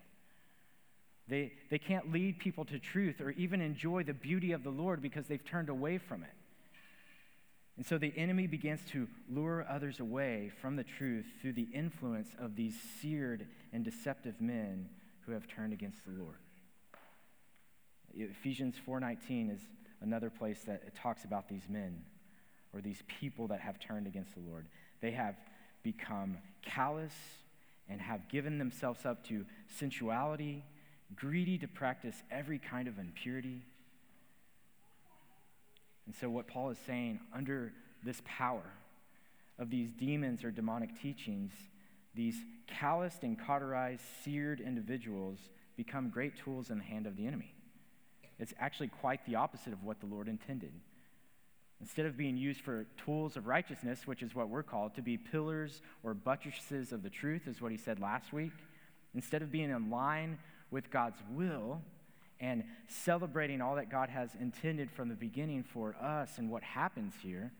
They, 1.27 1.53
they 1.69 1.79
can't 1.79 2.11
lead 2.11 2.37
people 2.37 2.65
to 2.65 2.77
truth 2.77 3.19
or 3.19 3.31
even 3.31 3.61
enjoy 3.61 4.03
the 4.03 4.13
beauty 4.13 4.51
of 4.51 4.63
the 4.63 4.69
Lord 4.69 5.01
because 5.01 5.25
they've 5.25 5.43
turned 5.43 5.69
away 5.69 5.97
from 5.97 6.23
it. 6.23 6.29
And 7.77 7.85
so 7.85 7.97
the 7.97 8.13
enemy 8.15 8.47
begins 8.47 8.81
to 8.91 9.07
lure 9.29 9.65
others 9.69 9.99
away 9.99 10.51
from 10.61 10.75
the 10.75 10.83
truth 10.83 11.25
through 11.41 11.53
the 11.53 11.67
influence 11.73 12.29
of 12.39 12.55
these 12.55 12.75
seared 13.01 13.47
and 13.73 13.83
deceptive 13.83 14.39
men 14.39 14.87
who 15.25 15.33
have 15.33 15.47
turned 15.47 15.73
against 15.73 16.05
the 16.05 16.11
Lord. 16.11 16.37
Ephesians 18.13 18.77
4:19 18.77 19.49
is 19.49 19.59
another 19.99 20.29
place 20.29 20.63
that 20.63 20.95
talks 20.95 21.25
about 21.25 21.49
these 21.49 21.67
men 21.67 22.05
or 22.71 22.79
these 22.79 23.01
people 23.07 23.47
that 23.47 23.59
have 23.59 23.79
turned 23.79 24.07
against 24.07 24.35
the 24.35 24.41
Lord. 24.41 24.67
They 25.01 25.11
have 25.11 25.35
become 25.83 26.37
callous 26.61 27.13
and 27.89 27.99
have 27.99 28.29
given 28.29 28.57
themselves 28.57 29.05
up 29.05 29.23
to 29.25 29.45
sensuality, 29.67 30.63
greedy 31.15 31.57
to 31.57 31.67
practice 31.67 32.15
every 32.31 32.59
kind 32.59 32.87
of 32.87 32.97
impurity 32.97 33.61
and 36.05 36.15
so, 36.15 36.29
what 36.29 36.47
Paul 36.47 36.69
is 36.69 36.77
saying, 36.85 37.19
under 37.33 37.73
this 38.03 38.21
power 38.25 38.63
of 39.57 39.69
these 39.69 39.91
demons 39.91 40.43
or 40.43 40.51
demonic 40.51 41.01
teachings, 41.01 41.51
these 42.13 42.35
calloused 42.67 43.23
and 43.23 43.39
cauterized, 43.39 44.01
seared 44.23 44.59
individuals 44.59 45.39
become 45.75 46.09
great 46.09 46.37
tools 46.37 46.69
in 46.69 46.77
the 46.77 46.83
hand 46.83 47.07
of 47.07 47.17
the 47.17 47.25
enemy. 47.25 47.53
It's 48.39 48.53
actually 48.59 48.89
quite 48.89 49.25
the 49.25 49.35
opposite 49.35 49.73
of 49.73 49.83
what 49.83 49.99
the 49.99 50.05
Lord 50.05 50.27
intended. 50.27 50.71
Instead 51.81 52.05
of 52.05 52.17
being 52.17 52.37
used 52.37 52.61
for 52.61 52.85
tools 53.03 53.35
of 53.35 53.47
righteousness, 53.47 54.05
which 54.05 54.21
is 54.21 54.35
what 54.35 54.49
we're 54.49 54.63
called, 54.63 54.95
to 54.95 55.01
be 55.01 55.17
pillars 55.17 55.81
or 56.03 56.13
buttresses 56.13 56.91
of 56.91 57.03
the 57.03 57.09
truth, 57.09 57.47
is 57.47 57.61
what 57.61 57.71
he 57.71 57.77
said 57.77 57.99
last 57.99 58.31
week, 58.31 58.53
instead 59.13 59.41
of 59.41 59.51
being 59.51 59.69
in 59.69 59.89
line 59.89 60.37
with 60.75 60.91
God's 60.91 61.17
will, 61.31 61.81
and 62.41 62.65
celebrating 62.89 63.61
all 63.61 63.75
that 63.75 63.89
God 63.89 64.09
has 64.09 64.35
intended 64.41 64.91
from 64.91 65.07
the 65.07 65.15
beginning 65.15 65.63
for 65.63 65.95
us 66.01 66.37
and 66.37 66.51
what 66.51 66.63
happens 66.63 67.13
here 67.23 67.53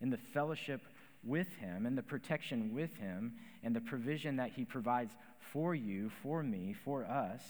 in 0.00 0.10
the 0.10 0.16
fellowship 0.16 0.80
with 1.22 1.46
Him 1.60 1.86
and 1.86 1.96
the 1.96 2.02
protection 2.02 2.74
with 2.74 2.92
Him 2.96 3.34
and 3.62 3.74
the 3.74 3.80
provision 3.80 4.34
that 4.38 4.50
He 4.50 4.64
provides 4.64 5.14
for 5.52 5.76
you, 5.76 6.10
for 6.24 6.42
me, 6.42 6.74
for 6.84 7.04
us, 7.04 7.40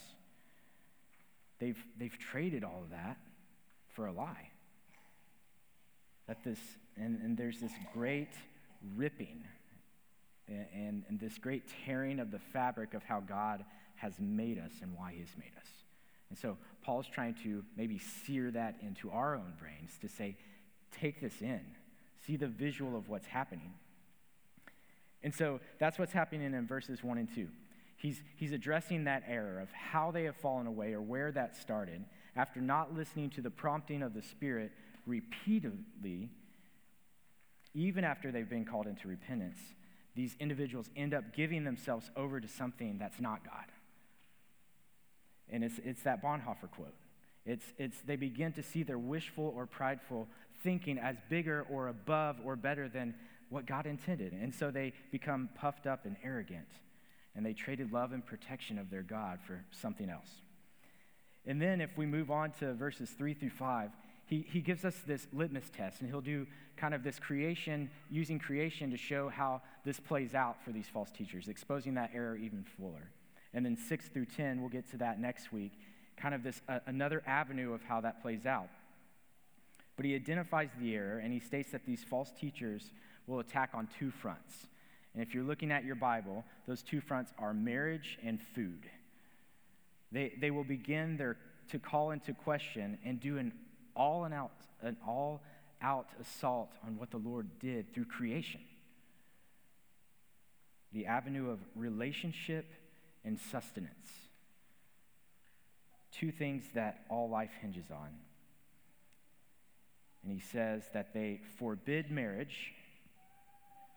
they've, 1.57 1.83
they've 1.97 2.19
traded 2.19 2.63
all 2.63 2.83
of 2.83 2.91
that 2.91 3.17
for 3.95 4.05
a 4.05 4.11
lie. 4.11 4.51
That 6.27 6.43
this, 6.43 6.59
and, 6.95 7.19
and 7.21 7.35
there's 7.35 7.59
this 7.59 7.73
great 7.91 8.33
ripping 8.95 9.45
and, 10.47 10.67
and, 10.75 11.03
and 11.09 11.19
this 11.19 11.39
great 11.39 11.63
tearing 11.87 12.19
of 12.19 12.29
the 12.29 12.39
fabric 12.53 12.93
of 12.93 13.01
how 13.01 13.19
God 13.21 13.65
has 13.97 14.13
made 14.19 14.57
us 14.57 14.71
and 14.81 14.95
why 14.95 15.13
He 15.13 15.19
has 15.19 15.35
made 15.37 15.51
us. 15.57 15.67
And 16.29 16.37
so 16.37 16.57
Paul's 16.83 17.07
trying 17.07 17.35
to 17.43 17.63
maybe 17.75 17.99
sear 17.99 18.51
that 18.51 18.75
into 18.81 19.09
our 19.11 19.35
own 19.35 19.53
brains 19.59 19.97
to 20.01 20.07
say, 20.07 20.37
take 20.91 21.21
this 21.21 21.41
in, 21.41 21.61
see 22.25 22.35
the 22.35 22.47
visual 22.47 22.97
of 22.97 23.09
what's 23.09 23.27
happening. 23.27 23.73
And 25.23 25.33
so 25.33 25.59
that's 25.79 25.97
what's 25.97 26.11
happening 26.11 26.53
in 26.53 26.67
verses 26.67 27.03
1 27.03 27.17
and 27.17 27.33
2. 27.33 27.47
He's, 27.97 28.21
he's 28.35 28.51
addressing 28.51 29.05
that 29.05 29.23
error 29.27 29.59
of 29.59 29.71
how 29.71 30.11
they 30.11 30.25
have 30.25 30.35
fallen 30.35 30.67
away 30.67 30.93
or 30.93 31.01
where 31.01 31.31
that 31.31 31.57
started 31.57 32.05
after 32.35 32.61
not 32.61 32.93
listening 32.93 33.31
to 33.31 33.41
the 33.41 33.49
prompting 33.49 34.03
of 34.03 34.13
the 34.13 34.21
Spirit 34.21 34.71
repeatedly, 35.07 36.29
even 37.73 38.03
after 38.03 38.31
they've 38.31 38.49
been 38.49 38.65
called 38.65 38.85
into 38.85 39.07
repentance. 39.07 39.57
These 40.15 40.35
individuals 40.39 40.89
end 40.95 41.13
up 41.13 41.35
giving 41.35 41.63
themselves 41.63 42.11
over 42.15 42.39
to 42.39 42.47
something 42.47 42.97
that's 42.99 43.19
not 43.19 43.43
God. 43.43 43.65
And 45.49 45.63
it's, 45.63 45.79
it's 45.83 46.03
that 46.03 46.21
Bonhoeffer 46.21 46.69
quote. 46.71 46.93
It's, 47.45 47.65
it's 47.77 47.97
they 48.01 48.17
begin 48.17 48.51
to 48.53 48.63
see 48.63 48.83
their 48.83 48.99
wishful 48.99 49.53
or 49.55 49.65
prideful 49.65 50.27
thinking 50.63 50.97
as 50.97 51.15
bigger 51.29 51.65
or 51.69 51.87
above 51.87 52.37
or 52.43 52.55
better 52.55 52.89
than 52.89 53.15
what 53.49 53.65
God 53.65 53.85
intended. 53.85 54.33
And 54.33 54.53
so 54.53 54.71
they 54.71 54.93
become 55.11 55.49
puffed 55.55 55.87
up 55.87 56.05
and 56.05 56.17
arrogant. 56.23 56.67
And 57.35 57.45
they 57.45 57.53
traded 57.53 57.93
love 57.93 58.11
and 58.11 58.25
protection 58.25 58.77
of 58.77 58.89
their 58.89 59.03
God 59.03 59.39
for 59.45 59.63
something 59.71 60.09
else. 60.09 60.29
And 61.45 61.61
then 61.61 61.79
if 61.79 61.97
we 61.97 62.05
move 62.05 62.29
on 62.29 62.51
to 62.59 62.73
verses 62.73 63.09
3 63.11 63.33
through 63.33 63.51
5, 63.51 63.91
he, 64.25 64.45
he 64.51 64.59
gives 64.59 64.83
us 64.83 64.95
this 65.07 65.25
litmus 65.31 65.69
test, 65.73 66.01
and 66.01 66.09
he'll 66.09 66.19
do 66.19 66.45
kind 66.75 66.93
of 66.93 67.03
this 67.03 67.17
creation, 67.17 67.89
using 68.09 68.37
creation 68.37 68.91
to 68.91 68.97
show 68.97 69.29
how 69.29 69.61
this 69.85 69.99
plays 70.01 70.35
out 70.35 70.61
for 70.65 70.71
these 70.71 70.87
false 70.87 71.09
teachers, 71.11 71.47
exposing 71.47 71.93
that 71.93 72.11
error 72.13 72.35
even 72.35 72.65
fuller. 72.77 73.09
And 73.53 73.65
then 73.65 73.77
6 73.77 74.07
through 74.09 74.25
10, 74.25 74.59
we'll 74.59 74.69
get 74.69 74.89
to 74.91 74.97
that 74.97 75.19
next 75.19 75.51
week, 75.51 75.73
kind 76.17 76.35
of 76.35 76.43
this 76.43 76.61
uh, 76.67 76.79
another 76.85 77.23
avenue 77.25 77.73
of 77.73 77.83
how 77.83 78.01
that 78.01 78.21
plays 78.21 78.45
out. 78.45 78.69
But 79.95 80.05
he 80.05 80.15
identifies 80.15 80.69
the 80.79 80.95
error 80.95 81.19
and 81.19 81.33
he 81.33 81.39
states 81.39 81.71
that 81.71 81.85
these 81.85 82.03
false 82.03 82.31
teachers 82.39 82.91
will 83.25 83.39
attack 83.39 83.71
on 83.73 83.87
two 83.99 84.11
fronts. 84.11 84.67
And 85.13 85.23
if 85.23 85.33
you're 85.33 85.43
looking 85.43 85.71
at 85.71 85.83
your 85.83 85.95
Bible, 85.95 86.45
those 86.67 86.83
two 86.83 87.01
fronts 87.01 87.33
are 87.39 87.53
marriage 87.53 88.19
and 88.23 88.39
food. 88.53 88.85
They, 90.11 90.33
they 90.39 90.51
will 90.51 90.63
begin 90.63 91.17
their, 91.17 91.37
to 91.71 91.79
call 91.79 92.11
into 92.11 92.33
question 92.33 92.99
and 93.03 93.19
do 93.19 93.37
an 93.37 93.51
all 93.95 94.25
and 94.25 94.33
out, 94.33 94.51
an 94.81 94.95
all 95.05 95.41
out 95.81 96.07
assault 96.21 96.71
on 96.85 96.97
what 96.97 97.11
the 97.11 97.17
Lord 97.17 97.49
did 97.59 97.93
through 97.93 98.05
creation. 98.05 98.61
The 100.93 101.07
avenue 101.07 101.49
of 101.49 101.59
relationship 101.75 102.71
and 103.27 103.37
sustenance. 103.51 104.07
Two 106.11 106.31
things 106.31 106.63
that 106.73 107.01
all 107.09 107.29
life 107.29 107.51
hinges 107.61 107.91
on. 107.91 108.09
And 110.23 110.31
he 110.31 110.39
says 110.39 110.83
that 110.93 111.13
they 111.13 111.41
forbid 111.59 112.09
marriage, 112.09 112.73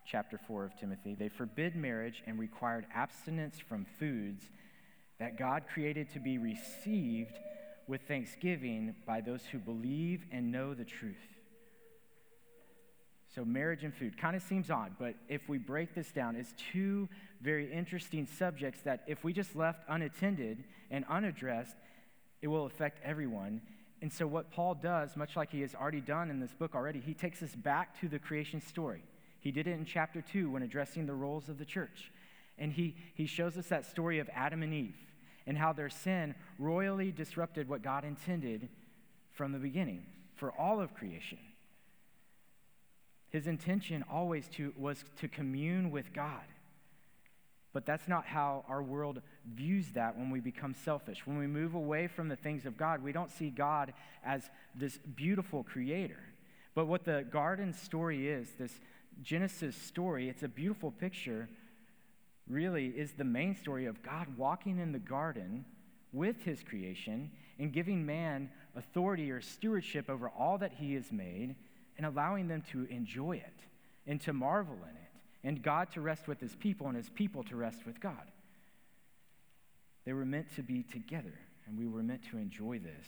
chapter 0.05 0.39
4 0.47 0.65
of 0.65 0.79
Timothy. 0.79 1.15
They 1.15 1.29
forbid 1.29 1.77
marriage 1.77 2.23
and 2.27 2.39
required 2.39 2.87
abstinence 2.93 3.59
from 3.59 3.87
foods 3.99 4.45
that 5.19 5.39
God 5.39 5.63
created 5.73 6.13
to 6.13 6.21
be 6.21 6.37
received 6.37 7.39
with 7.87 8.03
thanksgiving 8.03 8.95
by 9.07 9.21
those 9.21 9.45
who 9.51 9.59
believe 9.59 10.25
and 10.33 10.51
know 10.51 10.75
the 10.75 10.85
truth. 10.85 11.30
So, 13.35 13.45
marriage 13.45 13.85
and 13.85 13.95
food 13.95 14.19
kind 14.19 14.35
of 14.35 14.43
seems 14.43 14.71
odd, 14.71 14.97
but 14.99 15.15
if 15.29 15.49
we 15.49 15.57
break 15.57 15.95
this 15.95 16.11
down, 16.11 16.35
it's 16.35 16.53
two 16.73 17.09
very 17.41 17.73
interesting 17.73 18.27
subjects 18.27 18.81
that, 18.83 19.05
if 19.07 19.23
we 19.23 19.33
just 19.33 19.55
left 19.55 19.85
unattended 19.89 20.65
and 20.91 21.05
unaddressed, 21.09 21.77
it 22.43 22.49
will 22.49 22.67
affect 22.67 22.99
everyone. 23.05 23.61
And 24.03 24.13
so, 24.13 24.27
what 24.27 24.51
Paul 24.51 24.75
does, 24.75 25.17
much 25.17 25.37
like 25.37 25.53
he 25.53 25.61
has 25.61 25.77
already 25.77 26.01
done 26.01 26.29
in 26.29 26.41
this 26.41 26.53
book 26.53 26.75
already, 26.75 26.99
he 26.99 27.15
takes 27.15 27.41
us 27.41 27.55
back 27.55 28.01
to 28.01 28.09
the 28.09 28.19
creation 28.19 28.61
story. 28.61 29.05
He 29.39 29.53
did 29.53 29.69
it 29.69 29.73
in 29.73 29.85
chapter 29.85 30.23
2 30.23 30.51
when 30.51 30.63
addressing 30.63 31.07
the 31.07 31.15
roles 31.15 31.49
of 31.49 31.59
the 31.59 31.65
church. 31.65 32.11
And 32.59 32.73
he, 32.73 32.97
he 33.15 33.27
shows 33.27 33.57
us 33.57 33.69
that 33.69 33.87
story 33.87 34.19
of 34.19 34.29
Adam 34.35 34.63
and 34.63 34.75
Eve 34.75 34.97
and 35.47 35.57
how 35.57 35.73
their 35.73 35.89
sin 35.89 36.35
royally 36.59 37.13
disrupted 37.13 37.69
what 37.69 37.83
God 37.83 38.05
intended 38.05 38.69
from 39.33 39.53
the 39.53 39.59
beginning 39.59 40.05
for 40.35 40.51
all 40.53 40.81
of 40.81 40.95
creation. 40.95 41.39
His 43.31 43.47
intention 43.47 44.05
always 44.11 44.49
to, 44.51 44.73
was 44.77 45.05
to 45.21 45.29
commune 45.29 45.91
with 45.91 46.13
God. 46.13 46.43
But 47.73 47.87
that's 47.87 48.09
not 48.09 48.27
how 48.27 48.65
our 48.69 48.83
world 48.83 49.23
views 49.55 49.87
that 49.95 50.19
when 50.19 50.31
we 50.31 50.41
become 50.41 50.75
selfish. 50.75 51.25
When 51.25 51.39
we 51.39 51.47
move 51.47 51.75
away 51.75 52.09
from 52.09 52.29
the 52.29 52.37
things 52.37 52.67
of 52.67 52.77
God, 52.77 53.03
we 53.03 53.13
don't 53.13 53.31
see 53.31 53.51
God 53.51 53.93
as 54.25 54.51
this 54.75 54.99
beautiful 55.15 55.63
creator. 55.63 56.21
But 56.75 56.87
what 56.87 57.05
the 57.05 57.25
garden 57.31 57.73
story 57.73 58.29
is, 58.29 58.49
this 58.59 58.81
Genesis 59.23 59.77
story, 59.77 60.29
it's 60.29 60.43
a 60.43 60.49
beautiful 60.49 60.91
picture, 60.91 61.49
really, 62.49 62.87
is 62.87 63.13
the 63.13 63.25
main 63.25 63.55
story 63.55 63.87
of 63.87 64.03
God 64.03 64.27
walking 64.37 64.79
in 64.81 64.91
the 64.91 64.99
garden 64.99 65.65
with 66.13 66.43
his 66.43 66.65
creation 66.65 67.31
and 67.61 67.73
giving 67.73 68.05
man 68.05 68.51
authority 68.75 69.31
or 69.31 69.41
stewardship 69.41 70.11
over 70.11 70.29
all 70.29 70.59
that 70.59 70.73
he 70.73 70.95
has 70.95 71.13
made 71.13 71.55
and 72.01 72.07
allowing 72.07 72.49
them 72.49 72.63
to 72.73 72.87
enjoy 72.87 73.33
it 73.33 73.61
and 74.07 74.23
to 74.23 74.33
marvel 74.33 74.77
in 74.77 74.97
it 74.97 75.13
and 75.45 75.63
God 75.63 75.91
to 75.93 76.01
rest 76.01 76.27
with 76.27 76.41
his 76.41 76.57
people 76.57 76.87
and 76.87 76.97
his 76.97 77.11
people 77.11 77.45
to 77.45 77.57
rest 77.57 77.85
with 77.85 78.01
God. 78.01 78.31
They 80.07 80.15
were 80.15 80.25
meant 80.25 80.47
to 80.57 80.63
be 80.63 80.83
together, 80.83 81.39
and 81.67 81.79
we 81.79 81.87
were 81.87 82.03
meant 82.03 82.23
to 82.31 82.39
enjoy 82.39 82.79
this. 82.79 83.07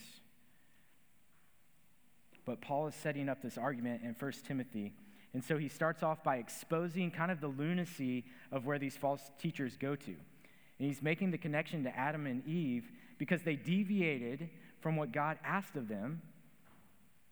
But 2.45 2.61
Paul 2.61 2.87
is 2.87 2.95
setting 2.95 3.31
up 3.31 3.41
this 3.41 3.57
argument 3.57 4.03
in 4.03 4.15
1 4.19 4.33
Timothy. 4.47 4.93
And 5.33 5.43
so 5.43 5.57
he 5.57 5.69
starts 5.69 6.03
off 6.03 6.23
by 6.23 6.37
exposing 6.37 7.13
kind 7.13 7.31
of 7.31 7.41
the 7.41 7.49
lunacy 7.49 8.27
of 8.51 8.67
where 8.67 8.79
these 8.79 8.99
false 8.99 9.23
teachers 9.39 9.79
go 9.79 9.97
to. 9.97 10.11
And 10.11 10.89
he's 10.89 11.01
making 11.01 11.31
the 11.31 11.39
connection 11.39 11.83
to 11.85 11.97
Adam 11.97 12.27
and 12.27 12.47
Eve 12.47 12.93
because 13.17 13.41
they 13.41 13.57
deviated 13.57 14.51
from 14.81 14.97
what 14.97 15.13
God 15.13 15.39
asked 15.43 15.77
of 15.77 15.89
them. 15.89 16.21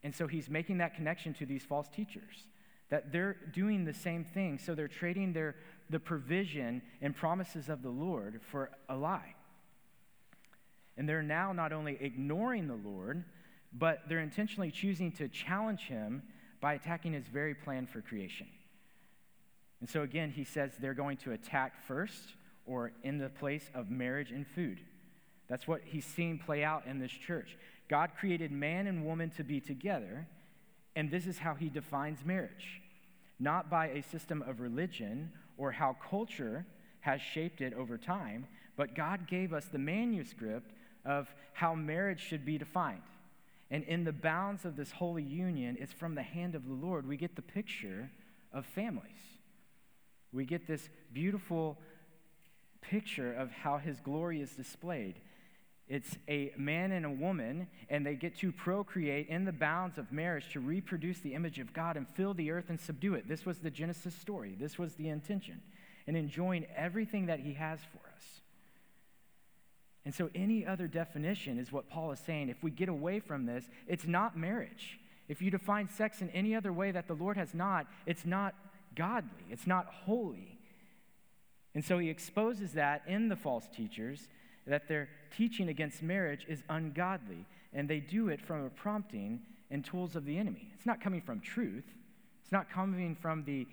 And 0.02 0.14
so 0.14 0.26
he's 0.26 0.48
making 0.48 0.78
that 0.78 0.94
connection 0.94 1.34
to 1.34 1.46
these 1.46 1.62
false 1.62 1.88
teachers 1.88 2.46
that 2.90 3.12
they're 3.12 3.36
doing 3.52 3.84
the 3.84 3.94
same 3.94 4.24
thing. 4.24 4.58
So 4.58 4.74
they're 4.74 4.88
trading 4.88 5.32
their, 5.32 5.54
the 5.88 6.00
provision 6.00 6.82
and 7.00 7.14
promises 7.14 7.68
of 7.68 7.82
the 7.82 7.90
Lord 7.90 8.40
for 8.50 8.70
a 8.88 8.96
lie. 8.96 9.34
And 10.96 11.08
they're 11.08 11.22
now 11.22 11.52
not 11.52 11.72
only 11.72 11.96
ignoring 12.00 12.66
the 12.66 12.74
Lord, 12.74 13.24
but 13.72 14.08
they're 14.08 14.20
intentionally 14.20 14.70
choosing 14.70 15.12
to 15.12 15.28
challenge 15.28 15.82
him 15.82 16.22
by 16.60 16.74
attacking 16.74 17.12
his 17.12 17.26
very 17.26 17.54
plan 17.54 17.86
for 17.86 18.00
creation. 18.00 18.48
And 19.80 19.88
so 19.88 20.02
again, 20.02 20.30
he 20.30 20.44
says 20.44 20.72
they're 20.78 20.92
going 20.92 21.16
to 21.18 21.32
attack 21.32 21.86
first 21.86 22.34
or 22.66 22.92
in 23.02 23.18
the 23.18 23.28
place 23.28 23.70
of 23.74 23.90
marriage 23.90 24.30
and 24.30 24.46
food. 24.46 24.80
That's 25.48 25.66
what 25.66 25.80
he's 25.84 26.04
seeing 26.04 26.38
play 26.38 26.62
out 26.62 26.84
in 26.86 26.98
this 26.98 27.10
church. 27.10 27.56
God 27.90 28.12
created 28.18 28.50
man 28.50 28.86
and 28.86 29.04
woman 29.04 29.28
to 29.36 29.44
be 29.44 29.60
together, 29.60 30.26
and 30.96 31.10
this 31.10 31.26
is 31.26 31.38
how 31.38 31.54
he 31.54 31.68
defines 31.68 32.24
marriage 32.24 32.80
not 33.40 33.70
by 33.70 33.88
a 33.88 34.02
system 34.02 34.44
of 34.46 34.60
religion 34.60 35.32
or 35.56 35.72
how 35.72 35.96
culture 36.08 36.66
has 37.00 37.20
shaped 37.20 37.62
it 37.62 37.72
over 37.72 37.96
time, 37.96 38.46
but 38.76 38.94
God 38.94 39.26
gave 39.26 39.52
us 39.52 39.64
the 39.64 39.78
manuscript 39.78 40.72
of 41.06 41.26
how 41.54 41.74
marriage 41.74 42.20
should 42.20 42.44
be 42.44 42.58
defined. 42.58 43.02
And 43.70 43.82
in 43.84 44.04
the 44.04 44.12
bounds 44.12 44.64
of 44.64 44.76
this 44.76 44.90
holy 44.90 45.22
union, 45.22 45.78
it's 45.80 45.92
from 45.92 46.14
the 46.14 46.22
hand 46.22 46.54
of 46.54 46.66
the 46.66 46.74
Lord. 46.74 47.08
We 47.08 47.16
get 47.16 47.36
the 47.36 47.42
picture 47.42 48.10
of 48.52 48.66
families. 48.66 49.38
We 50.32 50.44
get 50.44 50.66
this 50.66 50.88
beautiful 51.12 51.78
picture 52.82 53.32
of 53.32 53.50
how 53.50 53.78
his 53.78 54.00
glory 54.00 54.40
is 54.40 54.50
displayed. 54.50 55.14
It's 55.90 56.16
a 56.28 56.52
man 56.56 56.92
and 56.92 57.04
a 57.04 57.10
woman, 57.10 57.66
and 57.88 58.06
they 58.06 58.14
get 58.14 58.36
to 58.38 58.52
procreate 58.52 59.26
in 59.26 59.44
the 59.44 59.52
bounds 59.52 59.98
of 59.98 60.12
marriage 60.12 60.52
to 60.52 60.60
reproduce 60.60 61.18
the 61.18 61.34
image 61.34 61.58
of 61.58 61.72
God 61.72 61.96
and 61.96 62.06
fill 62.14 62.32
the 62.32 62.52
earth 62.52 62.66
and 62.68 62.80
subdue 62.80 63.14
it. 63.14 63.26
This 63.26 63.44
was 63.44 63.58
the 63.58 63.72
Genesis 63.72 64.14
story. 64.14 64.56
This 64.56 64.78
was 64.78 64.94
the 64.94 65.08
intention. 65.08 65.60
And 66.06 66.16
enjoying 66.16 66.64
everything 66.76 67.26
that 67.26 67.40
he 67.40 67.54
has 67.54 67.80
for 67.80 67.98
us. 68.14 68.22
And 70.04 70.14
so, 70.14 70.30
any 70.32 70.64
other 70.64 70.86
definition 70.86 71.58
is 71.58 71.72
what 71.72 71.90
Paul 71.90 72.12
is 72.12 72.20
saying. 72.20 72.50
If 72.50 72.62
we 72.62 72.70
get 72.70 72.88
away 72.88 73.18
from 73.18 73.44
this, 73.44 73.64
it's 73.88 74.06
not 74.06 74.38
marriage. 74.38 75.00
If 75.26 75.42
you 75.42 75.50
define 75.50 75.88
sex 75.88 76.22
in 76.22 76.30
any 76.30 76.54
other 76.54 76.72
way 76.72 76.92
that 76.92 77.08
the 77.08 77.14
Lord 77.14 77.36
has 77.36 77.52
not, 77.52 77.86
it's 78.06 78.24
not 78.24 78.54
godly, 78.94 79.44
it's 79.50 79.66
not 79.66 79.86
holy. 79.86 80.60
And 81.74 81.84
so, 81.84 81.98
he 81.98 82.10
exposes 82.10 82.74
that 82.74 83.02
in 83.08 83.28
the 83.28 83.36
false 83.36 83.66
teachers 83.68 84.28
that 84.66 84.88
their 84.88 85.08
teaching 85.36 85.68
against 85.68 86.02
marriage 86.02 86.44
is 86.48 86.62
ungodly, 86.68 87.46
and 87.72 87.88
they 87.88 88.00
do 88.00 88.28
it 88.28 88.40
from 88.40 88.64
a 88.64 88.70
prompting 88.70 89.40
and 89.70 89.84
tools 89.84 90.16
of 90.16 90.24
the 90.24 90.36
enemy. 90.36 90.70
It's 90.74 90.86
not 90.86 91.00
coming 91.00 91.20
from 91.20 91.40
truth, 91.40 91.84
it's 92.42 92.52
not 92.52 92.70
coming 92.70 93.14
from 93.14 93.44
the 93.44 93.66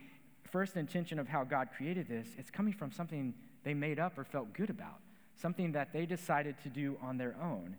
first 0.44 0.78
intention 0.78 1.20
of 1.20 1.28
how 1.28 1.44
God 1.44 1.70
created 1.76 2.08
this, 2.08 2.28
it's 2.38 2.50
coming 2.50 2.74
from 2.74 2.92
something 2.92 3.34
they 3.64 3.74
made 3.74 4.00
up 4.00 4.18
or 4.18 4.24
felt 4.24 4.54
good 4.54 4.70
about, 4.70 5.00
something 5.36 5.74
that 5.74 5.92
they 5.94 6.06
decided 6.06 6.56
to 6.64 6.70
do 6.70 6.98
on 7.02 7.18
their 7.18 7.36
own. 7.42 7.76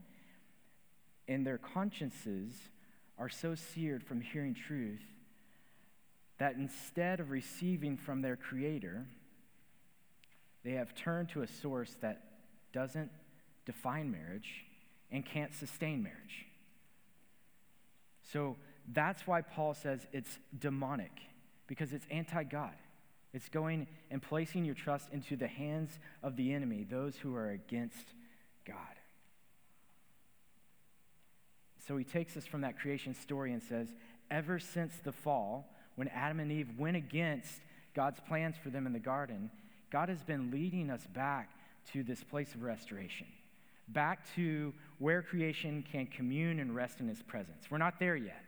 And 1.29 1.47
their 1.47 1.59
consciences 1.59 2.55
are 3.19 3.29
so 3.29 3.55
seared 3.55 4.03
from 4.03 4.21
hearing 4.21 4.55
truth 4.55 5.03
that 6.39 6.55
instead 6.55 7.21
of 7.21 7.31
receiving 7.31 7.97
from 7.97 8.23
their 8.23 8.37
Creator, 8.37 9.07
they 10.65 10.73
have 10.73 10.95
turned 10.95 11.29
to 11.31 11.43
a 11.43 11.47
source 11.47 11.97
that 12.01 12.28
doesn't 12.73 13.11
define 13.67 14.11
marriage 14.11 14.65
and 15.11 15.25
can't 15.25 15.55
sustain 15.55 16.03
marriage. 16.03 16.47
So 18.33 18.57
that's 18.93 19.27
why 19.27 19.43
Paul 19.43 19.75
says 19.75 20.07
it's 20.13 20.39
demonic, 20.59 21.13
because 21.67 21.93
it's 21.93 22.07
anti 22.11 22.45
God. 22.45 22.75
It's 23.35 23.49
going 23.49 23.87
and 24.11 24.23
placing 24.23 24.65
your 24.65 24.75
trust 24.75 25.09
into 25.13 25.37
the 25.37 25.47
hands 25.47 25.99
of 26.23 26.37
the 26.37 26.53
enemy, 26.53 26.87
those 26.89 27.17
who 27.17 27.35
are 27.35 27.51
against 27.51 28.07
God. 28.67 28.77
So 31.87 31.97
he 31.97 32.05
takes 32.05 32.37
us 32.37 32.47
from 32.47 32.63
that 32.63 32.79
creation 32.79 33.15
story 33.15 33.53
and 33.53 33.63
says, 33.63 33.89
ever 34.31 34.59
since 34.59 34.95
the 35.05 35.13
fall, 35.13 35.67
when 35.97 36.09
Adam 36.09 36.41
and 36.41 36.53
Eve 36.53 36.69
went 36.79 36.97
against 36.97 37.61
God's 37.95 38.21
plans 38.29 38.57
for 38.63 38.71
them 38.71 38.87
in 38.87 38.93
the 38.93 38.99
garden, 38.99 39.51
God 39.91 40.09
has 40.09 40.23
been 40.23 40.51
leading 40.51 40.91
us 40.91 41.07
back 41.15 41.51
to 41.93 42.03
this 42.03 42.23
place 42.23 42.55
of 42.55 42.63
restoration, 42.63 43.27
back 43.89 44.27
to 44.35 44.73
where 44.99 45.23
creation 45.23 45.85
can 45.91 46.07
commune 46.07 46.61
and 46.61 46.75
rest 46.75 47.01
in 47.01 47.09
his 47.09 47.23
presence. 47.23 47.65
We're 47.71 47.79
not 47.79 47.99
there 47.99 48.17
yet, 48.17 48.43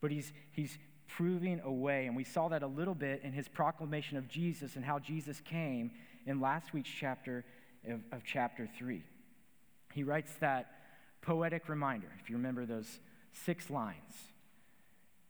but 0.00 0.10
he's, 0.10 0.32
he's 0.52 0.78
proving 1.08 1.60
a 1.64 1.72
way, 1.72 2.06
and 2.06 2.16
we 2.16 2.24
saw 2.24 2.48
that 2.48 2.62
a 2.62 2.66
little 2.66 2.94
bit 2.94 3.22
in 3.22 3.32
his 3.32 3.48
proclamation 3.48 4.16
of 4.16 4.28
Jesus 4.28 4.76
and 4.76 4.84
how 4.84 4.98
Jesus 4.98 5.40
came 5.40 5.90
in 6.26 6.40
last 6.40 6.72
week's 6.72 6.90
chapter 6.90 7.44
of, 7.88 8.00
of 8.12 8.22
chapter 8.24 8.68
3. 8.78 9.02
He 9.92 10.02
writes 10.02 10.32
that 10.40 10.70
poetic 11.22 11.68
reminder, 11.68 12.08
if 12.22 12.30
you 12.30 12.36
remember 12.36 12.66
those 12.66 13.00
six 13.32 13.70
lines. 13.70 14.14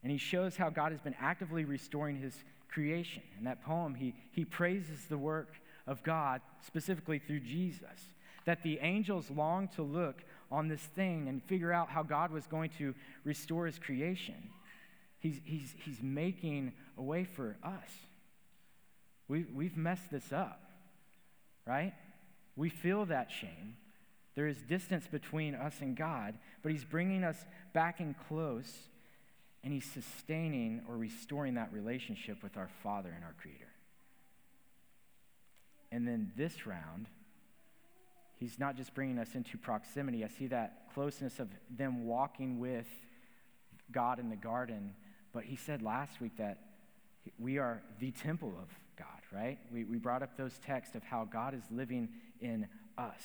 And 0.03 0.13
he 0.13 0.19
shows 0.19 0.57
how 0.57 0.71
God 0.71 0.93
has 0.93 1.01
been 1.01 1.17
actively 1.21 1.65
restoring 1.65 2.17
his 2.17 2.35
creation. 2.69 3.23
In 3.39 3.45
that 3.45 3.65
poem, 3.65 3.95
he, 3.95 4.15
he 4.33 4.45
praises 4.45 5.07
the 5.09 5.19
work 5.19 5.55
of 5.89 6.03
God, 6.03 6.41
specifically 6.65 7.19
through 7.19 7.41
Jesus. 7.41 8.15
That 8.45 8.63
the 8.63 8.79
angels 8.81 9.31
longed 9.31 9.73
to 9.73 9.83
look 9.83 10.23
on 10.51 10.69
this 10.69 10.81
thing 10.81 11.29
and 11.29 11.43
figure 11.43 11.73
out 11.73 11.89
how 11.91 12.03
God 12.03 12.31
was 12.31 12.47
going 12.47 12.71
to 12.79 12.95
restore 13.25 13.67
his 13.67 13.79
creation. 13.79 14.51
He's, 15.19 15.41
he's, 15.45 15.75
he's 15.85 16.03
making 16.03 16.73
a 16.97 17.03
way 17.03 17.25
for 17.25 17.57
us. 17.63 17.91
We've, 19.27 19.51
we've 19.53 19.77
messed 19.77 20.11
this 20.11 20.33
up, 20.33 20.63
right? 21.67 21.93
We 22.57 22.71
feel 22.71 23.05
that 23.07 23.31
shame. 23.31 23.77
There 24.35 24.47
is 24.47 24.63
distance 24.63 25.07
between 25.07 25.55
us 25.55 25.81
and 25.81 25.97
God, 25.97 26.35
but 26.63 26.73
He's 26.73 26.85
bringing 26.85 27.25
us 27.25 27.45
back 27.73 28.01
in 28.01 28.15
close, 28.29 28.73
and 29.65 29.73
He's 29.73 29.85
sustaining 29.85 30.83
or 30.89 30.97
restoring 30.97 31.55
that 31.55 31.73
relationship 31.73 32.43
with 32.43 32.57
our 32.57 32.71
Father 32.83 33.13
and 33.15 33.25
our 33.25 33.35
Creator. 33.41 33.68
And 35.91 36.07
then 36.07 36.33
this 36.37 36.67
round, 36.67 37.09
he's 38.39 38.59
not 38.59 38.77
just 38.77 38.95
bringing 38.95 39.19
us 39.19 39.35
into 39.35 39.57
proximity. 39.57 40.25
I 40.25 40.29
see 40.29 40.47
that 40.49 40.89
closeness 40.95 41.39
of 41.39 41.49
them 41.71 42.05
walking 42.05 42.59
with 42.59 42.87
God 43.91 44.19
in 44.19 44.29
the 44.29 44.37
garden. 44.37 44.95
But 45.33 45.45
he 45.45 45.57
said 45.57 45.83
last 45.83 46.21
week 46.21 46.37
that 46.39 46.59
we 47.39 47.59
are 47.59 47.83
the 48.01 48.11
temple 48.11 48.55
of 48.61 48.69
God, 48.99 49.07
right? 49.33 49.59
We, 49.73 49.85
we 49.85 49.99
brought 49.99 50.23
up 50.23 50.37
those 50.37 50.59
texts 50.65 50.95
of 50.95 51.03
how 51.03 51.25
God 51.25 51.55
is 51.55 51.63
living 51.71 52.09
in 52.41 52.67
us. 52.97 53.23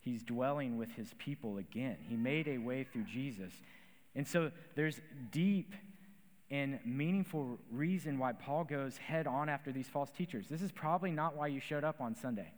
He's 0.00 0.22
dwelling 0.22 0.78
with 0.78 0.90
his 0.92 1.14
people 1.18 1.58
again. 1.58 1.96
He 2.08 2.16
made 2.16 2.48
a 2.48 2.58
way 2.58 2.84
through 2.84 3.04
Jesus. 3.04 3.52
And 4.14 4.26
so 4.26 4.50
there's 4.74 5.00
deep 5.30 5.74
and 6.52 6.78
meaningful 6.84 7.58
reason 7.72 8.18
why 8.18 8.34
Paul 8.34 8.64
goes 8.64 8.98
head 8.98 9.26
on 9.26 9.48
after 9.48 9.72
these 9.72 9.88
false 9.88 10.10
teachers. 10.10 10.46
This 10.50 10.60
is 10.60 10.70
probably 10.70 11.10
not 11.10 11.34
why 11.34 11.46
you 11.46 11.60
showed 11.60 11.82
up 11.82 12.00
on 12.02 12.14
Sunday. 12.14 12.52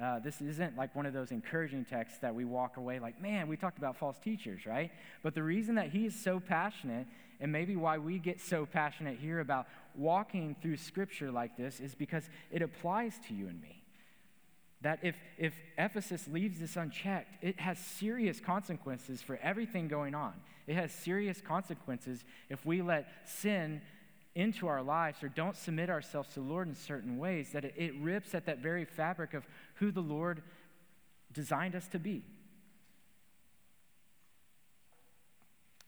Uh, 0.00 0.18
this 0.18 0.42
isn't 0.42 0.76
like 0.76 0.94
one 0.94 1.06
of 1.06 1.14
those 1.14 1.30
encouraging 1.30 1.86
texts 1.86 2.18
that 2.18 2.34
we 2.34 2.44
walk 2.44 2.76
away 2.76 2.98
like, 2.98 3.20
man, 3.20 3.48
we 3.48 3.56
talked 3.56 3.78
about 3.78 3.96
false 3.96 4.18
teachers, 4.18 4.66
right? 4.66 4.90
But 5.22 5.34
the 5.34 5.42
reason 5.42 5.76
that 5.76 5.88
he 5.88 6.04
is 6.04 6.14
so 6.14 6.38
passionate, 6.38 7.06
and 7.40 7.50
maybe 7.50 7.74
why 7.74 7.96
we 7.96 8.18
get 8.18 8.38
so 8.38 8.66
passionate 8.66 9.18
here 9.18 9.40
about 9.40 9.66
walking 9.94 10.54
through 10.60 10.76
scripture 10.76 11.30
like 11.30 11.56
this, 11.56 11.80
is 11.80 11.94
because 11.94 12.28
it 12.52 12.60
applies 12.60 13.14
to 13.28 13.34
you 13.34 13.48
and 13.48 13.58
me. 13.62 13.82
That 14.86 15.00
if, 15.02 15.16
if 15.36 15.52
Ephesus 15.76 16.28
leaves 16.28 16.60
this 16.60 16.76
unchecked, 16.76 17.42
it 17.42 17.58
has 17.58 17.76
serious 17.76 18.38
consequences 18.38 19.20
for 19.20 19.36
everything 19.42 19.88
going 19.88 20.14
on. 20.14 20.32
It 20.68 20.76
has 20.76 20.92
serious 20.92 21.40
consequences 21.40 22.22
if 22.48 22.64
we 22.64 22.82
let 22.82 23.08
sin 23.24 23.82
into 24.36 24.68
our 24.68 24.84
lives 24.84 25.24
or 25.24 25.28
don't 25.28 25.56
submit 25.56 25.90
ourselves 25.90 26.28
to 26.34 26.34
the 26.40 26.46
Lord 26.46 26.68
in 26.68 26.76
certain 26.76 27.18
ways, 27.18 27.50
that 27.50 27.64
it, 27.64 27.74
it 27.76 27.96
rips 28.00 28.32
at 28.32 28.46
that 28.46 28.58
very 28.58 28.84
fabric 28.84 29.34
of 29.34 29.44
who 29.74 29.90
the 29.90 30.00
Lord 30.00 30.40
designed 31.32 31.74
us 31.74 31.88
to 31.88 31.98
be. 31.98 32.22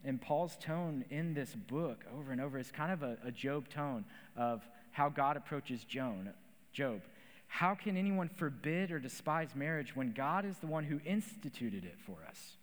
And 0.04 0.20
Paul's 0.20 0.56
tone 0.56 1.04
in 1.08 1.34
this 1.34 1.54
book 1.54 2.04
over 2.12 2.32
and 2.32 2.40
over 2.40 2.58
is 2.58 2.72
kind 2.72 2.90
of 2.90 3.04
a, 3.04 3.16
a 3.24 3.30
Job 3.30 3.68
tone 3.68 4.04
of 4.37 4.68
how 4.90 5.08
God 5.08 5.37
approaches 5.37 5.84
Joan, 5.84 6.30
Job. 6.72 7.00
How 7.48 7.74
can 7.74 7.96
anyone 7.96 8.28
forbid 8.28 8.92
or 8.92 9.00
despise 9.00 9.48
marriage 9.54 9.96
when 9.96 10.12
God 10.12 10.44
is 10.44 10.56
the 10.58 10.66
one 10.66 10.84
who 10.84 11.00
instituted 11.04 11.84
it 11.84 11.96
for 12.06 12.18
us? 12.28 12.56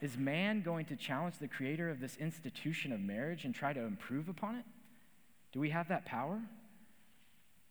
Is 0.00 0.16
man 0.16 0.62
going 0.62 0.84
to 0.86 0.96
challenge 0.96 1.38
the 1.38 1.48
creator 1.48 1.88
of 1.88 2.00
this 2.00 2.16
institution 2.18 2.92
of 2.92 3.00
marriage 3.00 3.44
and 3.44 3.54
try 3.54 3.72
to 3.72 3.80
improve 3.80 4.28
upon 4.28 4.56
it? 4.56 4.64
Do 5.52 5.60
we 5.60 5.70
have 5.70 5.88
that 5.88 6.04
power? 6.04 6.40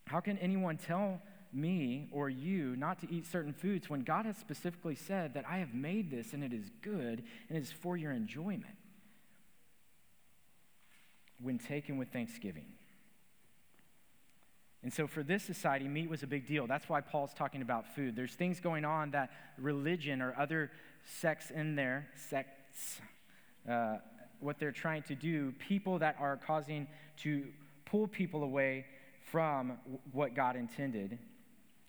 How 0.06 0.20
can 0.20 0.36
anyone 0.38 0.76
tell 0.76 1.22
me 1.52 2.08
or 2.10 2.28
you 2.28 2.74
not 2.76 3.00
to 3.00 3.12
eat 3.12 3.26
certain 3.26 3.52
foods 3.52 3.88
when 3.88 4.02
God 4.02 4.26
has 4.26 4.36
specifically 4.36 4.96
said 4.96 5.34
that 5.34 5.44
I 5.48 5.58
have 5.58 5.72
made 5.72 6.10
this 6.10 6.32
and 6.32 6.42
it 6.42 6.52
is 6.52 6.68
good 6.82 7.22
and 7.48 7.56
it 7.56 7.62
is 7.62 7.70
for 7.70 7.96
your 7.96 8.10
enjoyment? 8.10 8.76
When 11.40 11.58
taken 11.58 11.96
with 11.96 12.08
thanksgiving. 12.08 12.66
And 14.82 14.92
so, 14.92 15.06
for 15.06 15.22
this 15.22 15.42
society, 15.42 15.88
meat 15.88 16.08
was 16.08 16.22
a 16.22 16.26
big 16.26 16.46
deal. 16.46 16.66
That's 16.66 16.88
why 16.88 17.00
Paul's 17.00 17.34
talking 17.34 17.62
about 17.62 17.94
food. 17.94 18.14
There's 18.14 18.34
things 18.34 18.60
going 18.60 18.84
on 18.84 19.10
that 19.12 19.30
religion 19.58 20.22
or 20.22 20.34
other 20.38 20.70
sects 21.04 21.50
in 21.50 21.74
there, 21.74 22.08
sects, 22.14 23.00
uh, 23.68 23.96
what 24.40 24.58
they're 24.58 24.72
trying 24.72 25.02
to 25.04 25.14
do, 25.14 25.52
people 25.58 25.98
that 25.98 26.16
are 26.20 26.36
causing 26.36 26.86
to 27.18 27.46
pull 27.84 28.06
people 28.06 28.42
away 28.42 28.84
from 29.30 29.78
what 30.12 30.34
God 30.34 30.56
intended. 30.56 31.18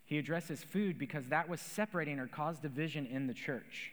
He 0.05 0.17
addresses 0.17 0.63
food 0.63 0.97
because 0.97 1.27
that 1.27 1.49
was 1.49 1.59
separating 1.59 2.19
or 2.19 2.27
caused 2.27 2.61
division 2.61 3.05
in 3.05 3.27
the 3.27 3.33
church. 3.33 3.91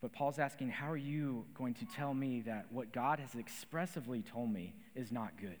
But 0.00 0.12
Paul's 0.12 0.38
asking, 0.38 0.70
How 0.70 0.90
are 0.90 0.96
you 0.96 1.44
going 1.54 1.74
to 1.74 1.84
tell 1.84 2.14
me 2.14 2.40
that 2.42 2.66
what 2.70 2.92
God 2.92 3.18
has 3.20 3.34
expressively 3.34 4.22
told 4.22 4.52
me 4.52 4.74
is 4.96 5.12
not 5.12 5.38
good? 5.40 5.58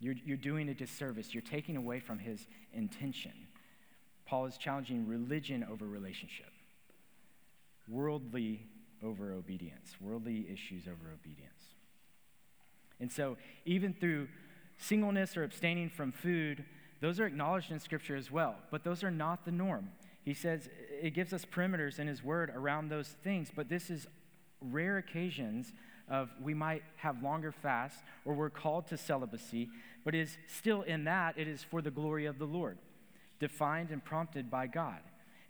You're, 0.00 0.14
you're 0.24 0.36
doing 0.36 0.68
a 0.68 0.74
disservice. 0.74 1.34
You're 1.34 1.42
taking 1.42 1.76
away 1.76 2.00
from 2.00 2.18
his 2.18 2.46
intention. 2.72 3.32
Paul 4.26 4.46
is 4.46 4.56
challenging 4.56 5.06
religion 5.06 5.66
over 5.68 5.86
relationship, 5.86 6.52
worldly 7.88 8.66
over 9.02 9.32
obedience, 9.32 9.94
worldly 10.00 10.46
issues 10.52 10.86
over 10.86 11.12
obedience. 11.12 11.74
And 13.00 13.10
so, 13.10 13.36
even 13.64 13.94
through 13.94 14.28
singleness 14.76 15.36
or 15.36 15.44
abstaining 15.44 15.88
from 15.88 16.12
food, 16.12 16.64
those 17.00 17.20
are 17.20 17.26
acknowledged 17.26 17.70
in 17.70 17.80
Scripture 17.80 18.16
as 18.16 18.30
well, 18.30 18.56
but 18.70 18.84
those 18.84 19.02
are 19.04 19.10
not 19.10 19.44
the 19.44 19.52
norm. 19.52 19.90
He 20.24 20.34
says 20.34 20.68
it 21.00 21.14
gives 21.14 21.32
us 21.32 21.44
perimeters 21.44 21.98
in 21.98 22.06
His 22.06 22.22
Word 22.22 22.52
around 22.54 22.88
those 22.88 23.08
things, 23.22 23.50
but 23.54 23.68
this 23.68 23.88
is 23.88 24.06
rare 24.60 24.98
occasions 24.98 25.72
of 26.10 26.30
we 26.42 26.54
might 26.54 26.82
have 26.96 27.22
longer 27.22 27.52
fasts 27.52 28.02
or 28.24 28.34
we're 28.34 28.50
called 28.50 28.86
to 28.88 28.96
celibacy, 28.96 29.68
but 30.04 30.14
is 30.14 30.38
still 30.46 30.82
in 30.82 31.04
that 31.04 31.36
it 31.38 31.48
is 31.48 31.62
for 31.62 31.82
the 31.82 31.90
glory 31.90 32.26
of 32.26 32.38
the 32.38 32.46
Lord, 32.46 32.78
defined 33.40 33.90
and 33.90 34.04
prompted 34.04 34.50
by 34.50 34.66
God. 34.66 35.00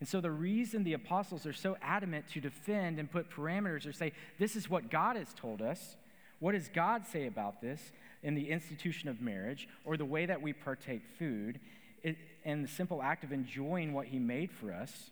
And 0.00 0.08
so 0.08 0.20
the 0.20 0.30
reason 0.30 0.84
the 0.84 0.92
apostles 0.92 1.44
are 1.46 1.52
so 1.52 1.76
adamant 1.82 2.28
to 2.28 2.40
defend 2.40 2.98
and 2.98 3.10
put 3.10 3.30
parameters 3.30 3.86
or 3.86 3.92
say, 3.92 4.12
this 4.38 4.54
is 4.54 4.70
what 4.70 4.90
God 4.90 5.16
has 5.16 5.34
told 5.34 5.60
us, 5.60 5.96
what 6.38 6.52
does 6.52 6.68
God 6.68 7.04
say 7.06 7.26
about 7.26 7.60
this 7.60 7.80
in 8.22 8.34
the 8.34 8.50
institution 8.50 9.08
of 9.08 9.20
marriage 9.20 9.68
or 9.84 9.96
the 9.96 10.04
way 10.04 10.26
that 10.26 10.40
we 10.40 10.52
partake 10.52 11.02
food, 11.18 11.58
it, 12.02 12.16
and 12.44 12.64
the 12.64 12.68
simple 12.68 13.02
act 13.02 13.24
of 13.24 13.32
enjoying 13.32 13.92
what 13.92 14.06
He 14.06 14.20
made 14.20 14.52
for 14.52 14.72
us, 14.72 15.10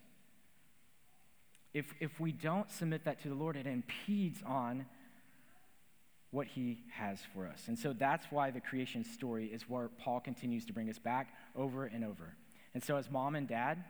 if, 1.75 1.93
if 2.01 2.21
we 2.21 2.33
don't 2.33 2.71
submit 2.71 3.05
that 3.05 3.21
to 3.23 3.29
the 3.29 3.35
Lord, 3.35 3.57
it 3.57 3.67
impedes 3.67 4.41
on 4.47 4.87
what 6.31 6.47
He 6.47 6.85
has 6.91 7.21
for 7.35 7.47
us. 7.47 7.65
And 7.69 7.79
so 7.79 7.93
that's 7.93 8.27
why 8.31 8.51
the 8.51 8.61
creation 8.61 9.05
story 9.05 9.47
is 9.47 9.69
where 9.69 9.89
Paul 9.89 10.21
continues 10.21 10.65
to 10.67 10.73
bring 10.73 10.91
us 10.91 10.99
back 10.99 11.35
over 11.55 11.87
and 11.87 12.05
over. 12.05 12.35
And 12.75 12.83
so, 12.83 12.97
as 12.97 13.11
mom 13.11 13.37
and 13.37 13.49
dad, 13.49 13.83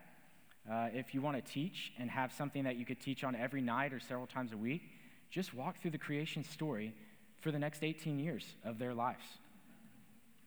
uh, 0.71 0.89
if 0.93 1.13
you 1.13 1.21
want 1.21 1.43
to 1.43 1.51
teach 1.51 1.93
and 1.97 2.09
have 2.09 2.31
something 2.31 2.63
that 2.63 2.75
you 2.75 2.85
could 2.85 2.99
teach 2.99 3.23
on 3.23 3.35
every 3.35 3.61
night 3.61 3.93
or 3.93 3.99
several 3.99 4.27
times 4.27 4.53
a 4.53 4.57
week, 4.57 4.81
just 5.29 5.53
walk 5.53 5.81
through 5.81 5.91
the 5.91 5.97
creation 5.97 6.43
story 6.43 6.93
for 7.41 7.51
the 7.51 7.59
next 7.59 7.83
18 7.83 8.19
years 8.19 8.45
of 8.63 8.79
their 8.79 8.93
lives. 8.93 9.25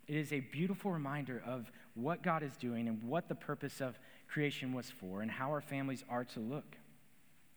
It 0.06 0.16
is 0.16 0.32
a 0.32 0.40
beautiful 0.40 0.90
reminder 0.90 1.42
of 1.46 1.70
what 1.94 2.22
God 2.22 2.42
is 2.42 2.56
doing 2.56 2.88
and 2.88 3.02
what 3.04 3.28
the 3.28 3.34
purpose 3.34 3.80
of 3.80 3.98
creation 4.28 4.72
was 4.72 4.90
for 4.90 5.22
and 5.22 5.30
how 5.30 5.50
our 5.50 5.60
families 5.60 6.04
are 6.08 6.24
to 6.24 6.40
look. 6.40 6.76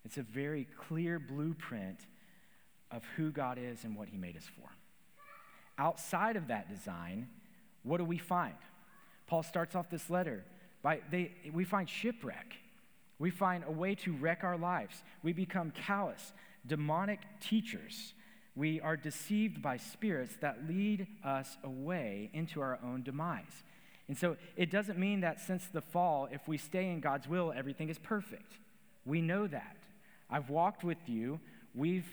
It's 0.05 0.17
a 0.17 0.23
very 0.23 0.67
clear 0.87 1.19
blueprint 1.19 2.05
of 2.93 3.03
who 3.17 3.31
God 3.31 3.57
is 3.57 3.83
and 3.83 3.95
what 3.95 4.07
He 4.07 4.17
made 4.17 4.37
us 4.37 4.47
for. 4.55 4.69
Outside 5.77 6.35
of 6.35 6.47
that 6.47 6.69
design, 6.69 7.27
what 7.83 7.97
do 7.97 8.05
we 8.05 8.17
find? 8.17 8.55
Paul 9.27 9.43
starts 9.43 9.75
off 9.75 9.89
this 9.89 10.09
letter 10.09 10.45
by 10.81 11.01
they, 11.09 11.31
we 11.51 11.63
find 11.63 11.89
shipwreck. 11.89 12.53
We 13.19 13.29
find 13.29 13.63
a 13.67 13.71
way 13.71 13.95
to 13.95 14.13
wreck 14.13 14.43
our 14.43 14.57
lives. 14.57 15.03
We 15.23 15.33
become 15.33 15.71
callous, 15.71 16.33
demonic 16.67 17.19
teachers 17.39 18.13
we 18.55 18.79
are 18.81 18.95
deceived 18.95 19.61
by 19.61 19.77
spirits 19.77 20.35
that 20.41 20.67
lead 20.67 21.07
us 21.23 21.57
away 21.63 22.29
into 22.33 22.61
our 22.61 22.79
own 22.83 23.01
demise. 23.01 23.63
And 24.07 24.17
so 24.17 24.37
it 24.55 24.69
doesn't 24.69 24.99
mean 24.99 25.21
that 25.21 25.39
since 25.39 25.65
the 25.67 25.81
fall, 25.81 26.27
if 26.31 26.47
we 26.47 26.57
stay 26.57 26.89
in 26.89 26.99
God's 26.99 27.27
will, 27.27 27.53
everything 27.55 27.89
is 27.89 27.97
perfect. 27.97 28.53
We 29.05 29.21
know 29.21 29.47
that. 29.47 29.77
I've 30.29 30.49
walked 30.49 30.83
with 30.83 30.97
you. 31.07 31.39
We've 31.73 32.07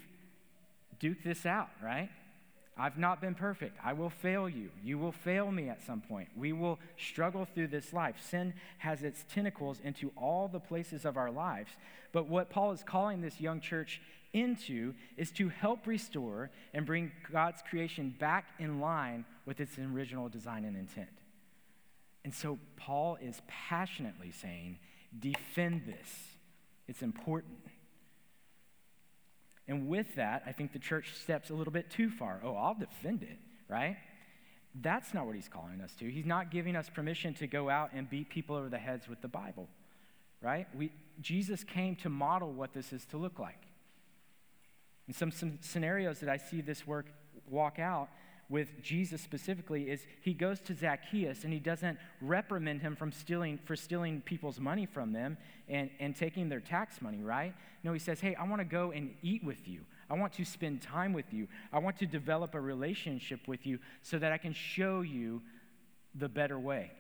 duked 1.01 1.25
this 1.25 1.47
out, 1.47 1.71
right? 1.83 2.11
I've 2.77 2.97
not 2.97 3.21
been 3.21 3.35
perfect. 3.35 3.77
I 3.85 3.93
will 3.93 4.09
fail 4.09 4.49
you. 4.49 4.71
You 4.83 4.99
will 4.99 5.13
fail 5.13 5.53
me 5.53 5.69
at 5.69 5.85
some 5.85 6.01
point. 6.01 6.29
We 6.35 6.53
will 6.53 6.79
struggle 6.97 7.45
through 7.45 7.69
this 7.69 7.93
life. 7.93 8.17
Sin 8.31 8.55
has 8.79 9.03
its 9.03 9.25
tentacles 9.33 9.81
into 9.85 10.13
all 10.17 10.49
the 10.49 10.61
places 10.61 11.05
of 11.05 11.19
our 11.19 11.31
lives. 11.31 11.71
But 12.13 12.29
what 12.29 12.49
Paul 12.49 12.73
is 12.73 12.83
calling 12.83 13.21
this 13.21 13.41
young 13.41 13.61
church 13.61 14.01
into 14.33 14.95
is 15.17 15.31
to 15.33 15.49
help 15.49 15.87
restore 15.87 16.51
and 16.73 16.87
bring 16.87 17.13
God's 17.31 17.63
creation 17.69 18.15
back 18.19 18.47
in 18.59 18.81
line 18.81 19.27
with 19.45 19.61
its 19.61 19.79
original 19.79 20.29
design 20.29 20.65
and 20.65 20.77
intent. 20.77 21.09
And 22.25 22.35
so 22.35 22.59
Paul 22.77 23.19
is 23.21 23.43
passionately 23.47 24.31
saying, 24.31 24.79
defend 25.19 25.83
this. 25.87 26.09
It's 26.89 27.03
important. 27.03 27.59
And 29.71 29.89
with 29.89 30.17
that, 30.17 30.43
I 30.47 30.53
think 30.53 30.73
the 30.73 30.81
church 30.81 31.15
steps 31.15 31.49
a 31.49 31.55
little 31.55 31.73
bit 31.73 31.91
too 31.91 32.11
far. 32.11 32.41
Oh, 32.45 32.57
I'll 32.57 32.75
defend 32.75 33.23
it, 33.23 33.39
right? 33.69 33.97
That's 34.75 35.15
not 35.15 35.27
what 35.27 35.37
he's 35.37 35.47
calling 35.47 35.81
us 35.81 35.93
to. 36.01 36.11
He's 36.11 36.27
not 36.27 36.51
giving 36.51 36.75
us 36.75 36.91
permission 36.91 37.35
to 37.35 37.47
go 37.47 37.71
out 37.71 37.91
and 37.95 38.11
beat 38.11 38.31
people 38.31 38.57
over 38.57 38.69
the 38.69 38.79
heads 38.79 39.07
with 39.09 39.23
the 39.23 39.29
Bible, 39.29 39.69
right? 40.43 40.67
We, 40.75 40.91
Jesus 41.21 41.63
came 41.63 41.95
to 41.97 42.09
model 42.09 42.53
what 42.53 42.75
this 42.75 42.93
is 42.93 43.05
to 43.07 43.17
look 43.17 43.39
like. 43.39 43.63
And 45.07 45.15
some, 45.15 45.31
some 45.31 45.61
scenarios 45.61 46.19
that 46.19 46.29
I 46.29 46.37
see 46.37 46.61
this 46.61 46.85
work 46.85 47.07
walk 47.49 47.79
out 47.79 48.09
with 48.51 48.83
Jesus 48.83 49.23
specifically 49.23 49.89
is 49.89 50.05
he 50.21 50.35
goes 50.35 50.59
to 50.61 50.75
Zacchaeus 50.75 51.45
and 51.45 51.53
he 51.53 51.61
doesn't 51.61 51.99
reprimand 52.21 52.83
him 52.83 52.97
from 52.97 53.13
stealing 53.13 53.59
for 53.65 53.77
stealing 53.77 54.21
people's 54.21 54.59
money 54.59 54.87
from 54.87 55.13
them 55.13 55.39
and, 55.69 55.89
and 56.01 56.17
taking 56.17 56.49
their 56.49 56.61
tax 56.61 57.01
money, 57.01 57.23
right? 57.23 57.55
No, 57.85 57.93
he 57.93 58.01
says, 58.01 58.21
Hey, 58.21 58.35
I 58.35 58.45
want 58.45 58.61
to 58.61 58.65
go 58.65 58.91
and 58.91 59.15
eat 59.23 59.45
with 59.45 59.69
you. 59.69 59.83
I 60.11 60.15
want 60.15 60.33
to 60.35 60.45
spend 60.45 60.83
time 60.83 61.13
with 61.13 61.33
you. 61.33 61.47
I 61.73 61.79
want 61.79 61.97
to 61.99 62.07
develop 62.07 62.55
a 62.57 62.61
relationship 62.61 63.47
with 63.47 63.65
you 63.65 63.79
so 64.03 64.19
that 64.19 64.33
I 64.33 64.39
can 64.39 64.53
show 64.53 65.03
you 65.03 65.43
the 66.17 66.29
better 66.29 66.59
way. 66.59 66.91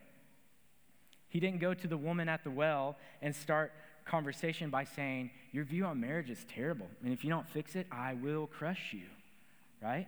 He 1.28 1.40
didn't 1.40 1.60
go 1.60 1.74
to 1.74 1.88
the 1.88 1.96
woman 1.96 2.28
at 2.28 2.44
the 2.44 2.50
well 2.50 2.96
and 3.20 3.34
start 3.34 3.72
conversation 4.06 4.70
by 4.70 4.84
saying, 4.84 5.30
Your 5.50 5.64
view 5.64 5.84
on 5.84 6.00
marriage 6.00 6.30
is 6.30 6.44
terrible. 6.48 6.86
And 7.02 7.12
if 7.12 7.24
you 7.24 7.30
don't 7.30 7.48
fix 7.48 7.74
it, 7.74 7.88
I 7.90 8.14
will 8.14 8.46
crush 8.46 8.92
you. 8.92 9.06
Right? 9.82 10.06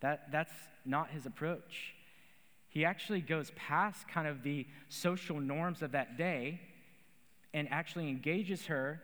That, 0.00 0.30
that's 0.30 0.52
not 0.84 1.10
his 1.10 1.26
approach. 1.26 1.94
He 2.68 2.84
actually 2.84 3.20
goes 3.20 3.52
past 3.56 4.06
kind 4.08 4.28
of 4.28 4.42
the 4.42 4.66
social 4.88 5.40
norms 5.40 5.82
of 5.82 5.92
that 5.92 6.18
day 6.18 6.60
and 7.54 7.68
actually 7.70 8.08
engages 8.08 8.66
her 8.66 9.00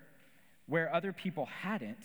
where 0.67 0.95
other 0.95 1.13
people 1.13 1.47
hadn't. 1.63 2.05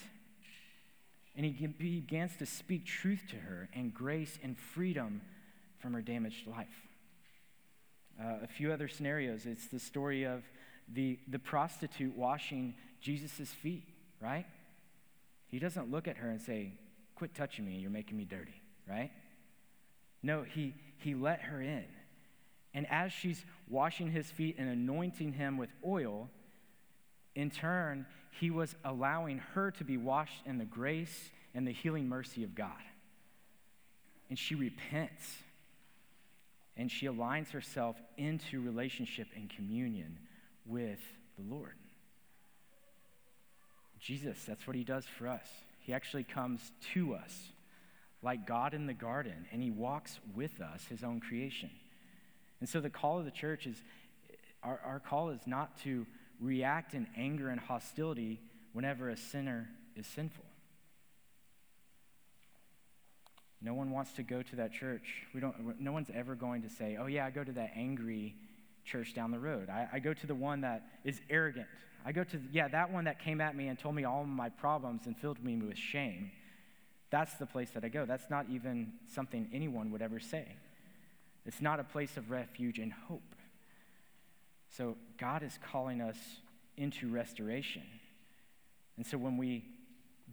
And 1.36 1.45
he 1.45 1.67
begins 1.67 2.36
to 2.38 2.45
speak 2.45 2.86
truth 2.86 3.21
to 3.30 3.36
her 3.36 3.69
and 3.73 3.93
grace 3.93 4.39
and 4.41 4.58
freedom 4.58 5.21
from 5.80 5.93
her 5.93 6.02
damaged 6.02 6.47
life. 6.47 6.67
Uh, 8.19 8.38
a 8.43 8.47
few 8.47 8.71
other 8.71 8.88
scenarios. 8.88 9.45
It's 9.45 9.67
the 9.67 9.80
story 9.80 10.23
of 10.23 10.43
the, 10.91 11.19
the 11.28 11.38
prostitute 11.38 12.15
washing 12.15 12.73
Jesus' 13.02 13.50
feet, 13.50 13.84
right? 14.21 14.45
He 15.47 15.60
doesn't 15.60 15.91
look 15.91 16.08
at 16.08 16.17
her 16.17 16.30
and 16.30 16.41
say, 16.41 16.73
Quit 17.15 17.34
touching 17.34 17.65
me, 17.65 17.78
you're 17.78 17.89
making 17.89 18.15
me 18.15 18.26
dirty, 18.26 18.62
right? 18.89 19.12
No, 20.23 20.43
he, 20.43 20.73
he 20.97 21.15
let 21.15 21.41
her 21.41 21.62
in. 21.62 21.86
And 22.73 22.86
as 22.89 23.12
she's 23.12 23.43
washing 23.69 24.12
his 24.12 24.28
feet 24.28 24.56
and 24.58 24.69
anointing 24.69 25.34
him 25.34 25.58
with 25.58 25.69
oil, 25.86 26.30
in 27.36 27.50
turn, 27.50 28.06
he 28.39 28.52
was 28.52 28.76
allowing 28.84 29.39
her 29.54 29.71
to 29.71 29.84
be 29.84 29.97
washed 29.97 30.41
in 30.45 30.58
the 30.58 30.65
grace 30.65 31.30
and 31.54 31.67
the 31.67 31.71
healing 31.71 32.08
mercy 32.08 32.43
of 32.43 32.56
God. 32.56 32.71
And 34.30 34.38
she 34.38 34.56
repents 34.56 35.38
and 36.76 36.91
she 36.91 37.08
aligns 37.08 37.52
herself 37.52 37.95
into 38.17 38.62
relationship 38.62 39.28
and 39.36 39.50
communion 39.50 40.19
with 40.65 41.00
the 41.38 41.56
Lord. 41.56 41.73
Jesus, 44.00 44.38
that's 44.47 44.67
what 44.67 44.76
he 44.76 44.84
does 44.84 45.06
for 45.17 45.28
us. 45.28 45.47
He 45.80 45.93
actually 45.93 46.23
comes 46.23 46.71
to 46.93 47.15
us 47.15 47.50
like 48.21 48.47
God 48.47 48.73
in 48.73 48.88
the 48.88 48.93
garden, 48.93 49.45
and 49.51 49.62
he 49.62 49.71
walks 49.71 50.19
with 50.36 50.60
us, 50.62 50.86
his 50.86 51.03
own 51.03 51.19
creation. 51.19 51.69
And 52.60 52.67
so 52.67 52.80
the 52.82 52.89
call 52.89 53.19
of 53.19 53.25
the 53.25 53.32
church 53.32 53.67
is 53.67 53.77
our, 54.63 54.80
our 54.84 54.99
call 54.99 55.30
is 55.30 55.41
not 55.45 55.77
to 55.84 56.06
react 56.39 56.93
in 56.93 57.08
anger 57.15 57.49
and 57.49 57.60
hostility 57.60 58.41
whenever 58.73 59.10
a 59.10 59.17
sinner 59.17 59.69
is 59.95 60.08
sinful. 60.08 60.43
No 63.62 63.73
one 63.73 63.91
wants 63.91 64.13
to 64.13 64.23
go 64.23 64.41
to 64.43 64.56
that 64.58 64.71
church. 64.71 65.25
We 65.34 65.41
don't, 65.41 65.80
no 65.82 65.91
one's 65.91 66.12
ever 66.13 66.36
going 66.36 66.62
to 66.62 66.69
say, 66.69 66.97
oh, 66.99 67.08
yeah, 67.08 67.25
I 67.25 67.32
go 67.32 67.43
to 67.43 67.51
that 67.53 67.71
angry 67.75 68.36
church 68.86 69.15
down 69.15 69.32
the 69.32 69.39
road. 69.39 69.69
I, 69.69 69.88
I 69.93 69.99
go 69.99 70.13
to 70.13 70.27
the 70.27 70.36
one 70.36 70.62
that 70.62 70.84
is 71.03 71.19
arrogant. 71.30 71.67
I 72.06 72.12
go 72.12 72.23
to, 72.23 72.39
yeah, 72.51 72.67
that 72.67 72.91
one 72.91 73.06
that 73.06 73.19
came 73.19 73.41
at 73.41 73.56
me 73.56 73.67
and 73.67 73.77
told 73.77 73.95
me 73.95 74.03
all 74.03 74.25
my 74.25 74.49
problems 74.49 75.08
and 75.08 75.17
filled 75.17 75.43
me 75.43 75.58
with 75.58 75.77
shame. 75.77 76.32
That's 77.09 77.33
the 77.35 77.45
place 77.45 77.69
that 77.71 77.83
I 77.85 77.89
go. 77.89 78.05
That's 78.05 78.29
not 78.29 78.47
even 78.51 78.93
something 79.13 79.49
anyone 79.53 79.91
would 79.91 80.01
ever 80.01 80.19
say. 80.19 80.45
It's 81.45 81.61
not 81.61 81.79
a 81.79 81.83
place 81.83 82.17
of 82.17 82.29
refuge 82.29 82.77
and 82.79 82.91
hope. 82.91 83.35
So 84.69 84.97
God 85.17 85.43
is 85.43 85.57
calling 85.71 86.01
us 86.01 86.17
into 86.75 87.09
restoration. 87.09 87.83
And 88.97 89.05
so 89.05 89.17
when 89.17 89.37
we 89.37 89.65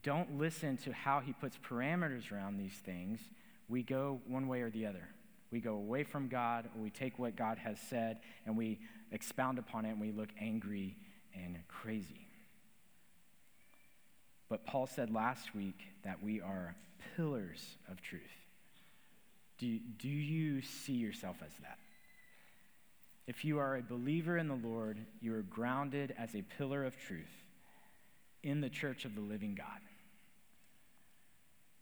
don't 0.02 0.38
listen 0.38 0.76
to 0.78 0.92
how 0.92 1.20
he 1.20 1.32
puts 1.32 1.56
parameters 1.56 2.32
around 2.32 2.58
these 2.58 2.74
things, 2.84 3.20
we 3.68 3.82
go 3.82 4.20
one 4.26 4.48
way 4.48 4.62
or 4.62 4.70
the 4.70 4.86
other. 4.86 5.08
We 5.50 5.60
go 5.60 5.74
away 5.74 6.02
from 6.02 6.28
God, 6.28 6.68
or 6.74 6.82
we 6.82 6.90
take 6.90 7.18
what 7.18 7.36
God 7.36 7.58
has 7.58 7.78
said 7.88 8.18
and 8.44 8.56
we 8.56 8.80
expound 9.12 9.58
upon 9.58 9.84
it 9.84 9.90
and 9.90 10.00
we 10.00 10.10
look 10.10 10.30
angry 10.40 10.96
and 11.32 11.56
crazy. 11.68 12.26
But 14.54 14.66
Paul 14.66 14.86
said 14.86 15.12
last 15.12 15.52
week 15.52 15.80
that 16.04 16.22
we 16.22 16.40
are 16.40 16.76
pillars 17.16 17.74
of 17.90 18.00
truth. 18.00 18.22
Do, 19.58 19.80
do 19.98 20.06
you 20.06 20.62
see 20.62 20.92
yourself 20.92 21.38
as 21.44 21.50
that? 21.62 21.76
If 23.26 23.44
you 23.44 23.58
are 23.58 23.74
a 23.74 23.82
believer 23.82 24.38
in 24.38 24.46
the 24.46 24.54
Lord, 24.54 24.98
you 25.20 25.34
are 25.34 25.42
grounded 25.42 26.14
as 26.16 26.36
a 26.36 26.42
pillar 26.56 26.84
of 26.84 26.96
truth 26.96 27.42
in 28.44 28.60
the 28.60 28.68
church 28.68 29.04
of 29.04 29.16
the 29.16 29.20
living 29.20 29.56
God. 29.56 29.80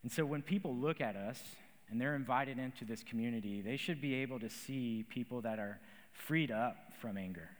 And 0.02 0.10
so 0.10 0.24
when 0.24 0.40
people 0.40 0.74
look 0.74 1.02
at 1.02 1.14
us 1.14 1.42
and 1.90 2.00
they're 2.00 2.16
invited 2.16 2.58
into 2.58 2.86
this 2.86 3.02
community, 3.02 3.60
they 3.60 3.76
should 3.76 4.00
be 4.00 4.14
able 4.14 4.40
to 4.40 4.48
see 4.48 5.04
people 5.10 5.42
that 5.42 5.58
are 5.58 5.78
freed 6.14 6.50
up 6.50 6.78
from 7.02 7.18
anger, 7.18 7.50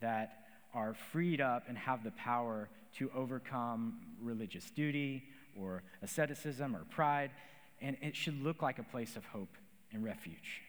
that 0.00 0.46
are 0.74 0.94
freed 1.12 1.40
up 1.40 1.68
and 1.68 1.78
have 1.78 2.02
the 2.02 2.10
power 2.10 2.68
to 2.98 3.10
overcome 3.14 3.98
religious 4.22 4.70
duty 4.70 5.24
or 5.60 5.82
asceticism 6.02 6.74
or 6.74 6.84
pride. 6.90 7.30
And 7.80 7.96
it 8.00 8.16
should 8.16 8.42
look 8.42 8.62
like 8.62 8.78
a 8.78 8.82
place 8.82 9.16
of 9.16 9.24
hope 9.26 9.54
and 9.92 10.04
refuge. 10.04 10.62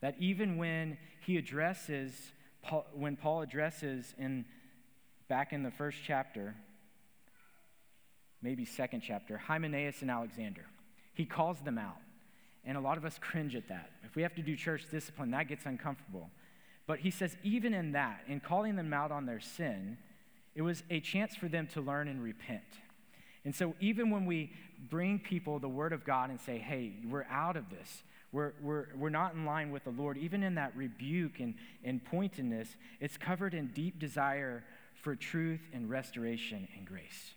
That 0.00 0.16
even 0.18 0.56
when 0.56 0.98
he 1.24 1.36
addresses, 1.36 2.12
when 2.94 3.16
Paul 3.16 3.42
addresses 3.42 4.14
in 4.18 4.44
back 5.28 5.52
in 5.52 5.62
the 5.62 5.70
first 5.70 5.98
chapter, 6.04 6.54
maybe 8.42 8.64
second 8.64 9.02
chapter, 9.06 9.38
Hymenaeus 9.38 10.02
and 10.02 10.10
Alexander, 10.10 10.64
he 11.14 11.24
calls 11.24 11.60
them 11.60 11.78
out. 11.78 11.98
And 12.64 12.76
a 12.76 12.80
lot 12.80 12.98
of 12.98 13.04
us 13.04 13.18
cringe 13.18 13.54
at 13.54 13.68
that. 13.68 13.90
If 14.04 14.16
we 14.16 14.22
have 14.22 14.34
to 14.34 14.42
do 14.42 14.56
church 14.56 14.84
discipline, 14.90 15.30
that 15.30 15.48
gets 15.48 15.66
uncomfortable. 15.66 16.30
But 16.86 16.98
he 16.98 17.10
says, 17.10 17.36
even 17.42 17.72
in 17.72 17.92
that, 17.92 18.22
in 18.26 18.40
calling 18.40 18.76
them 18.76 18.92
out 18.92 19.12
on 19.12 19.24
their 19.24 19.40
sin, 19.40 19.96
it 20.54 20.62
was 20.62 20.82
a 20.90 21.00
chance 21.00 21.34
for 21.34 21.48
them 21.48 21.66
to 21.68 21.80
learn 21.80 22.08
and 22.08 22.22
repent. 22.22 22.62
And 23.44 23.54
so, 23.54 23.74
even 23.80 24.10
when 24.10 24.26
we 24.26 24.52
bring 24.90 25.18
people 25.18 25.58
the 25.58 25.68
word 25.68 25.92
of 25.92 26.04
God 26.04 26.30
and 26.30 26.40
say, 26.40 26.58
hey, 26.58 26.92
we're 27.08 27.26
out 27.30 27.56
of 27.56 27.70
this, 27.70 28.02
we're, 28.32 28.52
we're, 28.62 28.86
we're 28.96 29.10
not 29.10 29.34
in 29.34 29.44
line 29.44 29.70
with 29.70 29.84
the 29.84 29.90
Lord, 29.90 30.16
even 30.18 30.42
in 30.42 30.54
that 30.54 30.76
rebuke 30.76 31.40
and, 31.40 31.54
and 31.82 32.04
pointedness, 32.04 32.68
it's 33.00 33.16
covered 33.16 33.54
in 33.54 33.68
deep 33.68 33.98
desire 33.98 34.62
for 34.94 35.16
truth 35.16 35.60
and 35.72 35.88
restoration 35.90 36.68
and 36.76 36.86
grace. 36.86 37.34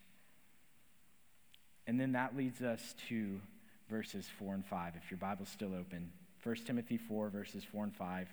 And 1.87 1.99
then 1.99 2.11
that 2.13 2.35
leads 2.35 2.61
us 2.61 2.95
to 3.09 3.41
verses 3.89 4.27
4 4.39 4.53
and 4.53 4.65
5. 4.65 4.93
If 5.03 5.11
your 5.11 5.17
Bible's 5.17 5.49
still 5.49 5.73
open, 5.73 6.11
1 6.43 6.55
Timothy 6.65 6.97
4, 6.97 7.29
verses 7.29 7.63
4 7.63 7.85
and 7.85 7.95
5. 7.95 8.27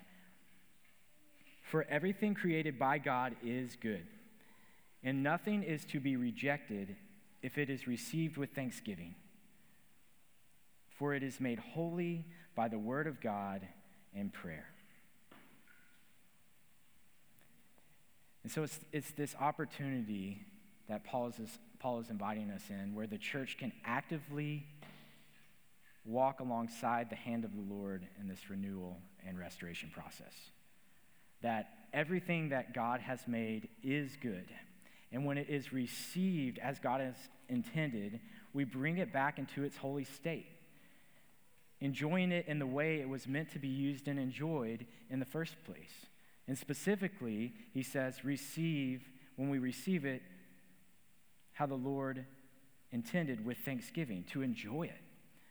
For 1.63 1.85
everything 1.89 2.33
created 2.33 2.77
by 2.77 2.97
God 2.97 3.35
is 3.43 3.75
good, 3.81 4.05
and 5.03 5.23
nothing 5.23 5.63
is 5.63 5.83
to 5.85 5.99
be 5.99 6.15
rejected 6.15 6.95
if 7.41 7.57
it 7.57 7.69
is 7.69 7.87
received 7.87 8.37
with 8.37 8.51
thanksgiving. 8.51 9.15
For 10.89 11.13
it 11.15 11.23
is 11.23 11.39
made 11.39 11.59
holy 11.59 12.25
by 12.55 12.67
the 12.67 12.77
word 12.77 13.07
of 13.07 13.19
God 13.21 13.67
and 14.15 14.31
prayer. 14.31 14.67
And 18.43 18.51
so 18.51 18.63
it's, 18.63 18.79
it's 18.91 19.11
this 19.11 19.35
opportunity 19.39 20.45
that 20.87 21.03
Paul 21.03 21.27
is, 21.27 21.59
Paul 21.79 21.99
is 21.99 22.09
inviting 22.09 22.51
us 22.51 22.63
in 22.69 22.93
where 22.93 23.07
the 23.07 23.17
church 23.17 23.57
can 23.57 23.71
actively 23.85 24.65
walk 26.05 26.39
alongside 26.39 27.09
the 27.09 27.15
hand 27.15 27.45
of 27.45 27.55
the 27.55 27.73
Lord 27.73 28.07
in 28.19 28.27
this 28.27 28.49
renewal 28.49 28.97
and 29.27 29.37
restoration 29.37 29.91
process. 29.93 30.33
That 31.41 31.69
everything 31.93 32.49
that 32.49 32.73
God 32.73 32.99
has 33.01 33.19
made 33.27 33.69
is 33.83 34.17
good. 34.21 34.47
And 35.11 35.25
when 35.25 35.37
it 35.37 35.49
is 35.49 35.73
received 35.73 36.57
as 36.59 36.79
God 36.79 37.01
has 37.01 37.15
intended, 37.49 38.19
we 38.53 38.63
bring 38.63 38.97
it 38.97 39.11
back 39.11 39.39
into 39.39 39.63
its 39.63 39.77
holy 39.77 40.05
state, 40.05 40.47
enjoying 41.79 42.31
it 42.31 42.47
in 42.47 42.59
the 42.59 42.67
way 42.67 42.99
it 42.99 43.09
was 43.09 43.27
meant 43.27 43.51
to 43.51 43.59
be 43.59 43.67
used 43.67 44.07
and 44.07 44.19
enjoyed 44.19 44.85
in 45.09 45.19
the 45.19 45.25
first 45.25 45.55
place. 45.65 46.05
And 46.47 46.57
specifically, 46.57 47.53
he 47.73 47.83
says, 47.83 48.23
receive, 48.23 49.03
when 49.35 49.49
we 49.49 49.59
receive 49.59 50.05
it, 50.05 50.21
how 51.53 51.65
the 51.65 51.75
Lord 51.75 52.25
intended 52.91 53.45
with 53.45 53.57
thanksgiving, 53.59 54.25
to 54.31 54.41
enjoy 54.41 54.83
it. 54.83 55.01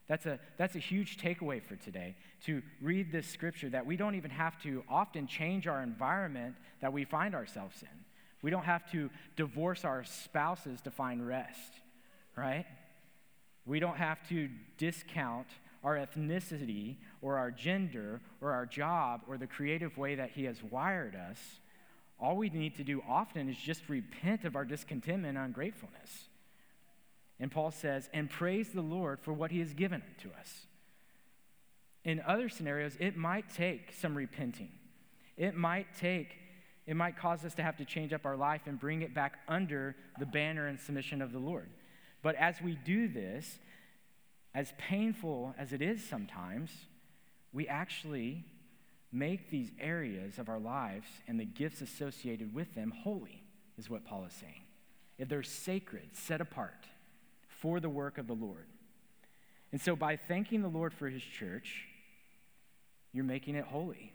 That's 0.09 0.27
a, 0.27 0.41
that's 0.57 0.75
a 0.75 0.81
huge 0.81 1.19
takeaway 1.19 1.63
for 1.63 1.77
today 1.77 2.17
to 2.47 2.63
read 2.83 3.13
this 3.13 3.29
scripture 3.29 3.69
that 3.71 3.87
we 3.87 3.97
don't 3.97 4.17
even 4.17 4.33
have 4.33 4.61
to 4.63 4.83
often 4.91 5.29
change 5.29 5.69
our 5.69 5.83
environment 5.83 6.57
that 6.81 6.93
we 6.93 7.05
find 7.05 7.35
ourselves 7.35 7.81
in. 7.83 8.00
We 8.43 8.51
don't 8.51 8.65
have 8.65 8.91
to 8.93 9.11
divorce 9.37 9.85
our 9.85 10.05
spouses 10.05 10.81
to 10.83 10.91
find 10.91 11.27
rest, 11.27 11.73
right? 12.37 12.67
We 13.67 13.81
don't 13.81 13.97
have 13.97 14.27
to 14.29 14.49
discount 14.79 15.47
our 15.85 15.97
ethnicity 15.97 16.97
or 17.23 17.39
our 17.39 17.51
gender 17.51 18.21
or 18.41 18.53
our 18.53 18.67
job 18.67 19.23
or 19.29 19.37
the 19.37 19.47
creative 19.47 19.97
way 19.99 20.15
that 20.15 20.31
He 20.31 20.45
has 20.45 20.63
wired 20.63 21.15
us. 21.15 21.39
All 22.19 22.37
we 22.37 22.51
need 22.51 22.77
to 22.77 22.85
do 22.85 23.03
often 23.09 23.49
is 23.49 23.57
just 23.57 23.89
repent 23.89 24.45
of 24.45 24.57
our 24.57 24.65
discontentment 24.65 25.37
and 25.37 25.47
ungratefulness. 25.47 26.29
And 27.39 27.51
Paul 27.51 27.71
says, 27.71 28.11
and 28.13 28.29
praise 28.29 28.69
the 28.69 28.83
Lord 28.83 29.19
for 29.21 29.33
what 29.33 29.51
he 29.51 29.61
has 29.61 29.73
given 29.73 30.03
to 30.19 30.29
us. 30.39 30.67
In 32.05 32.23
other 32.27 32.51
scenarios, 32.51 32.97
it 33.01 33.17
might 33.17 33.53
take 33.55 33.95
some 33.99 34.15
repenting. 34.15 34.73
it 35.39 35.57
might 35.57 35.87
take, 35.99 36.37
it 36.91 36.97
might 36.97 37.17
cause 37.17 37.45
us 37.45 37.55
to 37.55 37.63
have 37.63 37.77
to 37.77 37.85
change 37.85 38.13
up 38.13 38.27
our 38.27 38.37
life 38.37 38.63
and 38.67 38.77
bring 38.77 39.03
it 39.03 39.15
back 39.15 39.39
under 39.47 39.95
the 40.19 40.27
banner 40.27 40.67
and 40.67 40.77
submission 40.81 41.23
of 41.23 41.31
the 41.31 41.39
Lord. 41.39 41.69
But 42.21 42.35
as 42.35 42.61
we 42.61 42.75
do 42.85 43.07
this, 43.07 43.61
as 44.57 44.73
painful 44.77 45.55
as 45.57 45.73
it 45.73 45.83
is 45.83 46.03
sometimes, 46.03 46.73
we 47.53 47.69
actually 47.69 48.45
make 49.13 49.51
these 49.51 49.71
areas 49.79 50.41
of 50.41 50.49
our 50.49 50.59
lives 50.59 51.07
and 51.29 51.39
the 51.39 51.45
gifts 51.45 51.81
associated 51.81 52.53
with 52.53 52.75
them 52.75 52.93
holy, 53.05 53.45
is 53.79 53.89
what 53.89 54.05
Paul 54.05 54.25
is 54.25 54.33
saying. 54.33 54.63
They're 55.17 55.45
sacred, 55.45 56.17
set 56.17 56.41
apart 56.41 56.87
for 57.47 57.79
the 57.79 57.89
work 57.89 58.19
of 58.19 58.27
the 58.27 58.35
Lord. 58.35 58.67
And 59.71 59.81
so, 59.81 59.95
by 59.95 60.17
thanking 60.17 60.63
the 60.63 60.69
Lord 60.69 60.93
for 60.93 61.09
his 61.09 61.23
church, 61.23 61.85
you're 63.13 63.23
making 63.23 63.55
it 63.55 63.67
holy. 63.67 64.13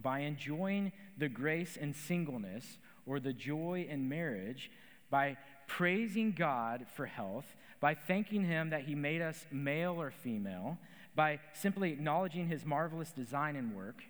By 0.00 0.20
enjoying 0.20 0.92
the 1.16 1.28
grace 1.28 1.78
and 1.80 1.94
singleness 1.94 2.78
or 3.06 3.20
the 3.20 3.32
joy 3.32 3.86
in 3.88 4.08
marriage, 4.08 4.70
by 5.10 5.36
praising 5.66 6.32
God 6.32 6.86
for 6.94 7.06
health, 7.06 7.46
by 7.80 7.94
thanking 7.94 8.44
him 8.44 8.70
that 8.70 8.82
he 8.82 8.94
made 8.94 9.22
us 9.22 9.46
male 9.50 10.00
or 10.00 10.10
female, 10.10 10.78
by 11.14 11.38
simply 11.52 11.92
acknowledging 11.92 12.48
his 12.48 12.64
marvelous 12.64 13.12
design 13.12 13.56
and 13.56 13.76
work, 13.76 14.02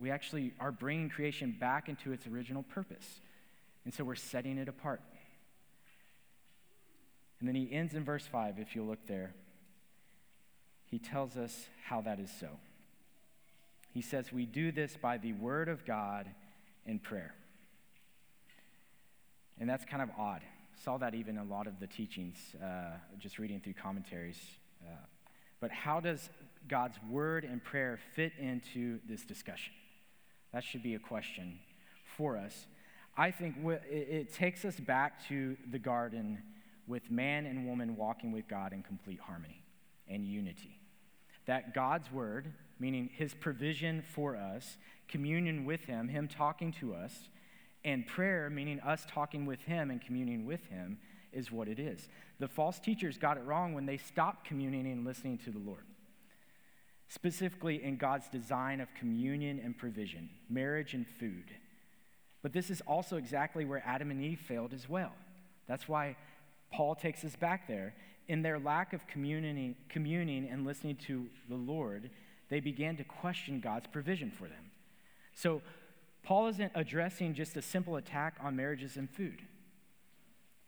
we 0.00 0.10
actually 0.10 0.52
are 0.58 0.72
bringing 0.72 1.08
creation 1.08 1.54
back 1.58 1.88
into 1.88 2.12
its 2.12 2.26
original 2.26 2.64
purpose. 2.64 3.20
And 3.84 3.94
so 3.94 4.02
we're 4.02 4.16
setting 4.16 4.58
it 4.58 4.68
apart. 4.68 5.00
And 7.38 7.48
then 7.48 7.54
he 7.54 7.72
ends 7.72 7.94
in 7.94 8.04
verse 8.04 8.26
5, 8.26 8.58
if 8.58 8.74
you 8.74 8.82
look 8.82 9.06
there. 9.06 9.34
He 10.86 10.98
tells 10.98 11.36
us 11.36 11.68
how 11.84 12.00
that 12.02 12.18
is 12.20 12.30
so. 12.38 12.48
He 13.92 14.02
says, 14.02 14.32
We 14.32 14.46
do 14.46 14.72
this 14.72 14.96
by 15.00 15.18
the 15.18 15.32
word 15.34 15.68
of 15.68 15.84
God 15.84 16.28
and 16.86 17.02
prayer. 17.02 17.34
And 19.60 19.68
that's 19.68 19.84
kind 19.84 20.02
of 20.02 20.10
odd. 20.18 20.40
Saw 20.82 20.98
that 20.98 21.14
even 21.14 21.36
in 21.36 21.42
a 21.42 21.44
lot 21.44 21.66
of 21.66 21.78
the 21.78 21.86
teachings, 21.86 22.36
uh, 22.62 22.96
just 23.18 23.38
reading 23.38 23.60
through 23.60 23.74
commentaries. 23.74 24.40
Uh, 24.82 24.94
but 25.60 25.70
how 25.70 26.00
does 26.00 26.30
God's 26.66 26.96
word 27.08 27.44
and 27.44 27.62
prayer 27.62 27.98
fit 28.16 28.32
into 28.40 28.98
this 29.08 29.24
discussion? 29.24 29.72
That 30.52 30.64
should 30.64 30.82
be 30.82 30.94
a 30.94 30.98
question 30.98 31.58
for 32.16 32.36
us. 32.36 32.66
I 33.16 33.30
think 33.30 33.56
it 33.90 34.32
takes 34.32 34.64
us 34.64 34.80
back 34.80 35.26
to 35.28 35.56
the 35.70 35.78
garden 35.78 36.42
with 36.86 37.10
man 37.10 37.46
and 37.46 37.66
woman 37.66 37.96
walking 37.96 38.32
with 38.32 38.48
God 38.48 38.72
in 38.72 38.82
complete 38.82 39.20
harmony 39.20 39.62
and 40.08 40.24
unity. 40.24 40.78
That 41.46 41.74
God's 41.74 42.10
word, 42.10 42.52
meaning 42.82 43.08
his 43.12 43.32
provision 43.32 44.02
for 44.02 44.36
us, 44.36 44.76
communion 45.06 45.64
with 45.64 45.84
him, 45.84 46.08
him 46.08 46.26
talking 46.26 46.72
to 46.72 46.94
us, 46.94 47.28
and 47.84 48.06
prayer, 48.06 48.50
meaning 48.50 48.80
us 48.80 49.06
talking 49.08 49.46
with 49.46 49.62
him 49.62 49.90
and 49.90 50.02
communing 50.02 50.44
with 50.44 50.64
him, 50.66 50.98
is 51.32 51.52
what 51.52 51.68
it 51.68 51.78
is. 51.78 52.08
The 52.40 52.48
false 52.48 52.80
teachers 52.80 53.16
got 53.16 53.36
it 53.36 53.44
wrong 53.44 53.72
when 53.72 53.86
they 53.86 53.96
stopped 53.96 54.46
communing 54.46 54.86
and 54.90 55.04
listening 55.04 55.38
to 55.38 55.50
the 55.50 55.58
Lord. 55.58 55.84
Specifically, 57.08 57.82
in 57.82 57.96
God's 57.96 58.28
design 58.28 58.80
of 58.80 58.88
communion 58.94 59.60
and 59.62 59.78
provision, 59.78 60.28
marriage 60.48 60.92
and 60.92 61.06
food. 61.06 61.44
But 62.42 62.52
this 62.52 62.68
is 62.68 62.80
also 62.80 63.16
exactly 63.16 63.64
where 63.64 63.82
Adam 63.86 64.10
and 64.10 64.20
Eve 64.20 64.40
failed 64.40 64.72
as 64.74 64.88
well. 64.88 65.12
That's 65.68 65.88
why 65.88 66.16
Paul 66.72 66.96
takes 66.96 67.24
us 67.24 67.36
back 67.36 67.68
there. 67.68 67.94
In 68.28 68.42
their 68.42 68.58
lack 68.58 68.92
of 68.92 69.06
communing, 69.06 69.76
and 70.50 70.64
listening 70.64 70.96
to 71.06 71.26
the 71.48 71.56
Lord, 71.56 72.10
they 72.52 72.60
began 72.60 72.98
to 72.98 73.04
question 73.04 73.60
God's 73.60 73.86
provision 73.86 74.30
for 74.30 74.44
them. 74.44 74.70
So, 75.32 75.62
Paul 76.22 76.48
isn't 76.48 76.70
addressing 76.74 77.32
just 77.32 77.56
a 77.56 77.62
simple 77.62 77.96
attack 77.96 78.36
on 78.42 78.54
marriages 78.54 78.98
and 78.98 79.08
food. 79.08 79.40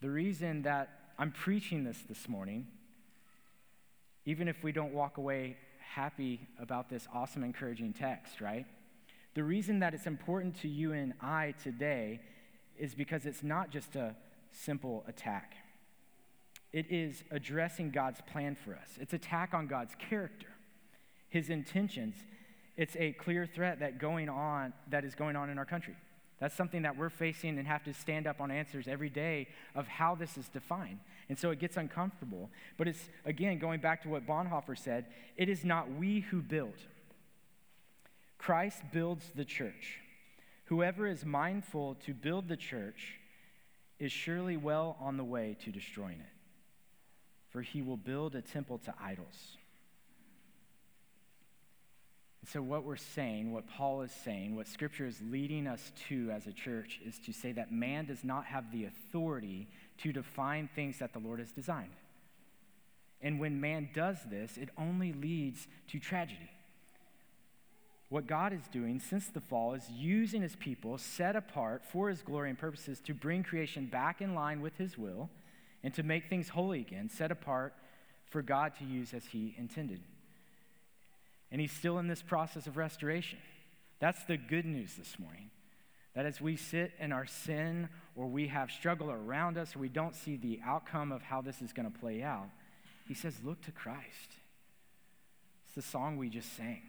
The 0.00 0.08
reason 0.08 0.62
that 0.62 0.88
I'm 1.18 1.30
preaching 1.30 1.84
this 1.84 1.98
this 2.08 2.26
morning, 2.26 2.68
even 4.24 4.48
if 4.48 4.64
we 4.64 4.72
don't 4.72 4.94
walk 4.94 5.18
away 5.18 5.58
happy 5.78 6.40
about 6.58 6.88
this 6.88 7.06
awesome, 7.12 7.44
encouraging 7.44 7.92
text, 7.92 8.40
right? 8.40 8.64
The 9.34 9.44
reason 9.44 9.80
that 9.80 9.92
it's 9.92 10.06
important 10.06 10.56
to 10.62 10.68
you 10.68 10.92
and 10.92 11.12
I 11.20 11.52
today 11.62 12.20
is 12.78 12.94
because 12.94 13.26
it's 13.26 13.42
not 13.42 13.68
just 13.68 13.94
a 13.94 14.16
simple 14.50 15.04
attack. 15.06 15.54
It 16.72 16.86
is 16.90 17.24
addressing 17.30 17.90
God's 17.90 18.22
plan 18.22 18.54
for 18.56 18.74
us. 18.74 18.88
It's 18.98 19.12
attack 19.12 19.52
on 19.52 19.66
God's 19.66 19.94
character, 19.96 20.48
his 21.34 21.50
intentions. 21.50 22.14
It's 22.76 22.96
a 22.96 23.12
clear 23.12 23.44
threat 23.44 23.80
that 23.80 23.98
going 23.98 24.28
on 24.28 24.72
that 24.88 25.04
is 25.04 25.14
going 25.14 25.36
on 25.36 25.50
in 25.50 25.58
our 25.58 25.64
country. 25.64 25.96
That's 26.40 26.54
something 26.54 26.82
that 26.82 26.96
we're 26.96 27.10
facing 27.10 27.58
and 27.58 27.66
have 27.66 27.84
to 27.84 27.92
stand 27.92 28.26
up 28.26 28.40
on 28.40 28.50
answers 28.50 28.88
every 28.88 29.10
day 29.10 29.48
of 29.74 29.86
how 29.86 30.14
this 30.14 30.38
is 30.38 30.48
defined. 30.48 31.00
And 31.28 31.38
so 31.38 31.50
it 31.50 31.58
gets 31.58 31.76
uncomfortable. 31.76 32.50
But 32.78 32.88
it's, 32.88 33.08
again, 33.24 33.58
going 33.58 33.80
back 33.80 34.02
to 34.02 34.08
what 34.08 34.26
Bonhoeffer 34.26 34.78
said 34.78 35.06
it 35.36 35.48
is 35.48 35.64
not 35.64 35.90
we 35.92 36.20
who 36.20 36.40
build, 36.40 36.78
Christ 38.38 38.82
builds 38.92 39.24
the 39.34 39.44
church. 39.44 39.98
Whoever 40.66 41.06
is 41.06 41.24
mindful 41.24 41.96
to 42.06 42.14
build 42.14 42.48
the 42.48 42.56
church 42.56 43.18
is 43.98 44.12
surely 44.12 44.56
well 44.56 44.96
on 45.00 45.16
the 45.16 45.24
way 45.24 45.56
to 45.64 45.70
destroying 45.70 46.20
it 46.20 46.34
for 47.54 47.62
he 47.62 47.82
will 47.82 47.96
build 47.96 48.34
a 48.34 48.42
temple 48.42 48.78
to 48.78 48.92
idols. 49.00 49.58
And 52.44 52.48
so, 52.50 52.60
what 52.60 52.84
we're 52.84 52.96
saying, 52.96 53.54
what 53.54 53.66
Paul 53.66 54.02
is 54.02 54.12
saying, 54.12 54.54
what 54.54 54.68
Scripture 54.68 55.06
is 55.06 55.18
leading 55.30 55.66
us 55.66 55.92
to 56.08 56.30
as 56.30 56.46
a 56.46 56.52
church 56.52 57.00
is 57.02 57.18
to 57.20 57.32
say 57.32 57.52
that 57.52 57.72
man 57.72 58.04
does 58.04 58.22
not 58.22 58.44
have 58.44 58.70
the 58.70 58.84
authority 58.84 59.66
to 60.02 60.12
define 60.12 60.68
things 60.74 60.98
that 60.98 61.14
the 61.14 61.20
Lord 61.20 61.38
has 61.38 61.52
designed. 61.52 61.96
And 63.22 63.40
when 63.40 63.62
man 63.62 63.88
does 63.94 64.18
this, 64.28 64.58
it 64.58 64.68
only 64.76 65.14
leads 65.14 65.66
to 65.88 65.98
tragedy. 65.98 66.50
What 68.10 68.26
God 68.26 68.52
is 68.52 68.68
doing 68.70 69.00
since 69.00 69.28
the 69.28 69.40
fall 69.40 69.72
is 69.72 69.88
using 69.88 70.42
his 70.42 70.54
people 70.54 70.98
set 70.98 71.36
apart 71.36 71.82
for 71.82 72.10
his 72.10 72.20
glory 72.20 72.50
and 72.50 72.58
purposes 72.58 73.00
to 73.06 73.14
bring 73.14 73.42
creation 73.42 73.86
back 73.86 74.20
in 74.20 74.34
line 74.34 74.60
with 74.60 74.76
his 74.76 74.98
will 74.98 75.30
and 75.82 75.94
to 75.94 76.02
make 76.02 76.28
things 76.28 76.50
holy 76.50 76.80
again, 76.80 77.08
set 77.08 77.30
apart 77.30 77.72
for 78.28 78.42
God 78.42 78.74
to 78.80 78.84
use 78.84 79.14
as 79.14 79.24
He 79.24 79.54
intended. 79.56 80.00
And 81.50 81.60
He's 81.60 81.72
still 81.72 81.98
in 81.98 82.08
this 82.08 82.22
process 82.22 82.66
of 82.66 82.76
restoration. 82.76 83.38
That's 84.00 84.22
the 84.24 84.36
good 84.36 84.64
news 84.64 84.94
this 84.94 85.18
morning. 85.18 85.50
That 86.14 86.26
as 86.26 86.40
we 86.40 86.56
sit 86.56 86.92
in 86.98 87.12
our 87.12 87.26
sin 87.26 87.88
or 88.14 88.26
we 88.26 88.48
have 88.48 88.70
struggle 88.70 89.10
around 89.10 89.58
us 89.58 89.74
or 89.74 89.80
we 89.80 89.88
don't 89.88 90.14
see 90.14 90.36
the 90.36 90.60
outcome 90.64 91.10
of 91.10 91.22
how 91.22 91.40
this 91.40 91.60
is 91.60 91.72
going 91.72 91.90
to 91.90 91.98
play 91.98 92.22
out, 92.22 92.48
He 93.06 93.14
says, 93.14 93.34
Look 93.44 93.62
to 93.62 93.72
Christ. 93.72 94.38
It's 95.66 95.74
the 95.74 95.82
song 95.82 96.16
we 96.16 96.28
just 96.28 96.56
sang. 96.56 96.82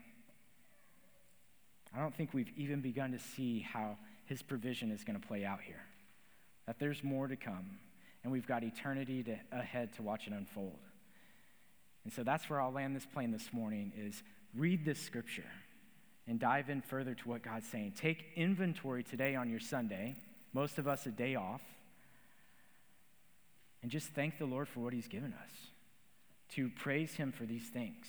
I 1.94 2.00
don't 2.00 2.14
think 2.14 2.34
we've 2.34 2.52
even 2.56 2.80
begun 2.80 3.12
to 3.12 3.18
see 3.18 3.60
how 3.60 3.96
His 4.26 4.42
provision 4.42 4.90
is 4.90 5.04
going 5.04 5.18
to 5.18 5.26
play 5.26 5.44
out 5.44 5.60
here. 5.60 5.82
That 6.66 6.78
there's 6.78 7.02
more 7.02 7.28
to 7.28 7.36
come 7.36 7.78
and 8.26 8.32
we've 8.32 8.46
got 8.48 8.64
eternity 8.64 9.22
to, 9.22 9.36
ahead 9.52 9.92
to 9.92 10.02
watch 10.02 10.26
it 10.26 10.32
unfold. 10.32 10.80
And 12.02 12.12
so 12.12 12.24
that's 12.24 12.50
where 12.50 12.60
I'll 12.60 12.72
land 12.72 12.96
this 12.96 13.06
plane 13.06 13.30
this 13.30 13.52
morning 13.52 13.92
is 13.96 14.20
read 14.56 14.84
this 14.84 15.00
scripture 15.00 15.50
and 16.26 16.40
dive 16.40 16.68
in 16.68 16.80
further 16.82 17.14
to 17.14 17.28
what 17.28 17.42
God's 17.42 17.68
saying. 17.68 17.94
Take 17.96 18.24
inventory 18.34 19.04
today 19.04 19.36
on 19.36 19.48
your 19.48 19.60
Sunday, 19.60 20.16
most 20.52 20.78
of 20.78 20.88
us 20.88 21.06
a 21.06 21.10
day 21.10 21.34
off, 21.34 21.62
and 23.82 23.90
just 23.90 24.08
thank 24.08 24.38
the 24.38 24.46
Lord 24.46 24.68
for 24.68 24.80
what 24.80 24.92
he's 24.92 25.08
given 25.08 25.32
us. 25.32 25.50
To 26.54 26.70
praise 26.70 27.14
him 27.14 27.32
for 27.32 27.44
these 27.44 27.68
things. 27.68 28.06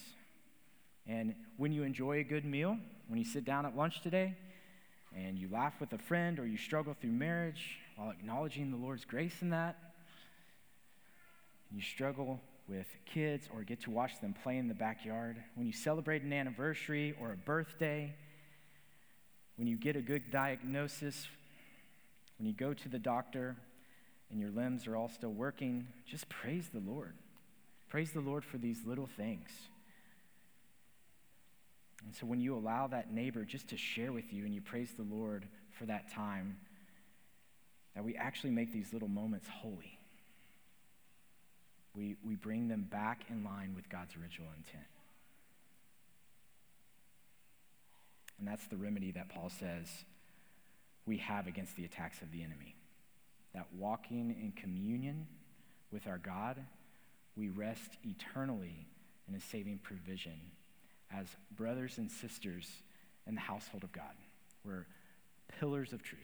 And 1.07 1.35
when 1.57 1.71
you 1.71 1.83
enjoy 1.83 2.19
a 2.19 2.23
good 2.23 2.45
meal, 2.45 2.77
when 3.07 3.19
you 3.19 3.25
sit 3.25 3.45
down 3.45 3.65
at 3.65 3.75
lunch 3.75 4.01
today, 4.01 4.35
and 5.15 5.37
you 5.37 5.49
laugh 5.51 5.79
with 5.79 5.93
a 5.93 5.97
friend 5.97 6.39
or 6.39 6.45
you 6.45 6.57
struggle 6.57 6.95
through 6.99 7.11
marriage 7.11 7.79
while 7.95 8.09
acknowledging 8.11 8.71
the 8.71 8.77
Lord's 8.77 9.05
grace 9.05 9.41
in 9.41 9.49
that, 9.51 9.77
you 11.71 11.81
struggle 11.81 12.39
with 12.67 12.87
kids 13.05 13.47
or 13.53 13.63
get 13.63 13.81
to 13.81 13.91
watch 13.91 14.19
them 14.19 14.35
play 14.43 14.57
in 14.57 14.67
the 14.67 14.73
backyard, 14.73 15.37
when 15.55 15.65
you 15.65 15.73
celebrate 15.73 16.21
an 16.21 16.33
anniversary 16.33 17.15
or 17.19 17.31
a 17.31 17.37
birthday, 17.37 18.13
when 19.55 19.67
you 19.67 19.77
get 19.77 19.95
a 19.95 20.01
good 20.01 20.29
diagnosis, 20.31 21.27
when 22.37 22.47
you 22.47 22.53
go 22.53 22.73
to 22.73 22.89
the 22.89 22.99
doctor 22.99 23.55
and 24.29 24.39
your 24.39 24.51
limbs 24.51 24.85
are 24.87 24.95
all 24.95 25.09
still 25.09 25.31
working, 25.31 25.87
just 26.05 26.27
praise 26.29 26.69
the 26.73 26.81
Lord. 26.81 27.13
Praise 27.89 28.11
the 28.11 28.19
Lord 28.19 28.43
for 28.43 28.57
these 28.57 28.85
little 28.85 29.07
things. 29.07 29.49
And 32.05 32.13
so 32.13 32.25
when 32.25 32.39
you 32.39 32.55
allow 32.55 32.87
that 32.87 33.11
neighbor 33.11 33.43
just 33.43 33.69
to 33.69 33.77
share 33.77 34.11
with 34.11 34.31
you 34.31 34.45
and 34.45 34.53
you 34.53 34.61
praise 34.61 34.91
the 34.95 35.03
Lord 35.03 35.47
for 35.71 35.85
that 35.85 36.11
time, 36.11 36.57
that 37.95 38.03
we 38.03 38.15
actually 38.15 38.51
make 38.51 38.71
these 38.71 38.93
little 38.93 39.07
moments 39.07 39.47
holy 39.47 39.96
we, 41.97 42.15
we 42.23 42.35
bring 42.35 42.67
them 42.67 42.87
back 42.89 43.23
in 43.29 43.43
line 43.43 43.73
with 43.75 43.89
God's 43.89 44.15
original 44.15 44.49
intent. 44.55 44.85
And 48.37 48.47
that's 48.47 48.67
the 48.67 48.77
remedy 48.77 49.11
that 49.11 49.29
Paul 49.29 49.49
says 49.49 49.87
we 51.07 51.17
have 51.17 51.47
against 51.47 51.75
the 51.75 51.85
attacks 51.85 52.21
of 52.21 52.31
the 52.31 52.43
enemy. 52.43 52.75
That 53.55 53.65
walking 53.75 54.29
in 54.39 54.51
communion 54.51 55.25
with 55.91 56.05
our 56.05 56.19
God, 56.19 56.57
we 57.35 57.49
rest 57.49 57.97
eternally 58.03 58.87
in 59.27 59.33
his 59.33 59.43
saving 59.43 59.79
provision 59.79 60.39
as 61.11 61.25
brothers 61.55 61.97
and 61.97 62.11
sisters 62.11 62.69
in 63.25 63.33
the 63.33 63.41
household 63.41 63.83
of 63.83 63.91
God. 63.91 64.03
We're 64.63 64.85
pillars 65.59 65.93
of 65.93 66.03
truth. 66.03 66.21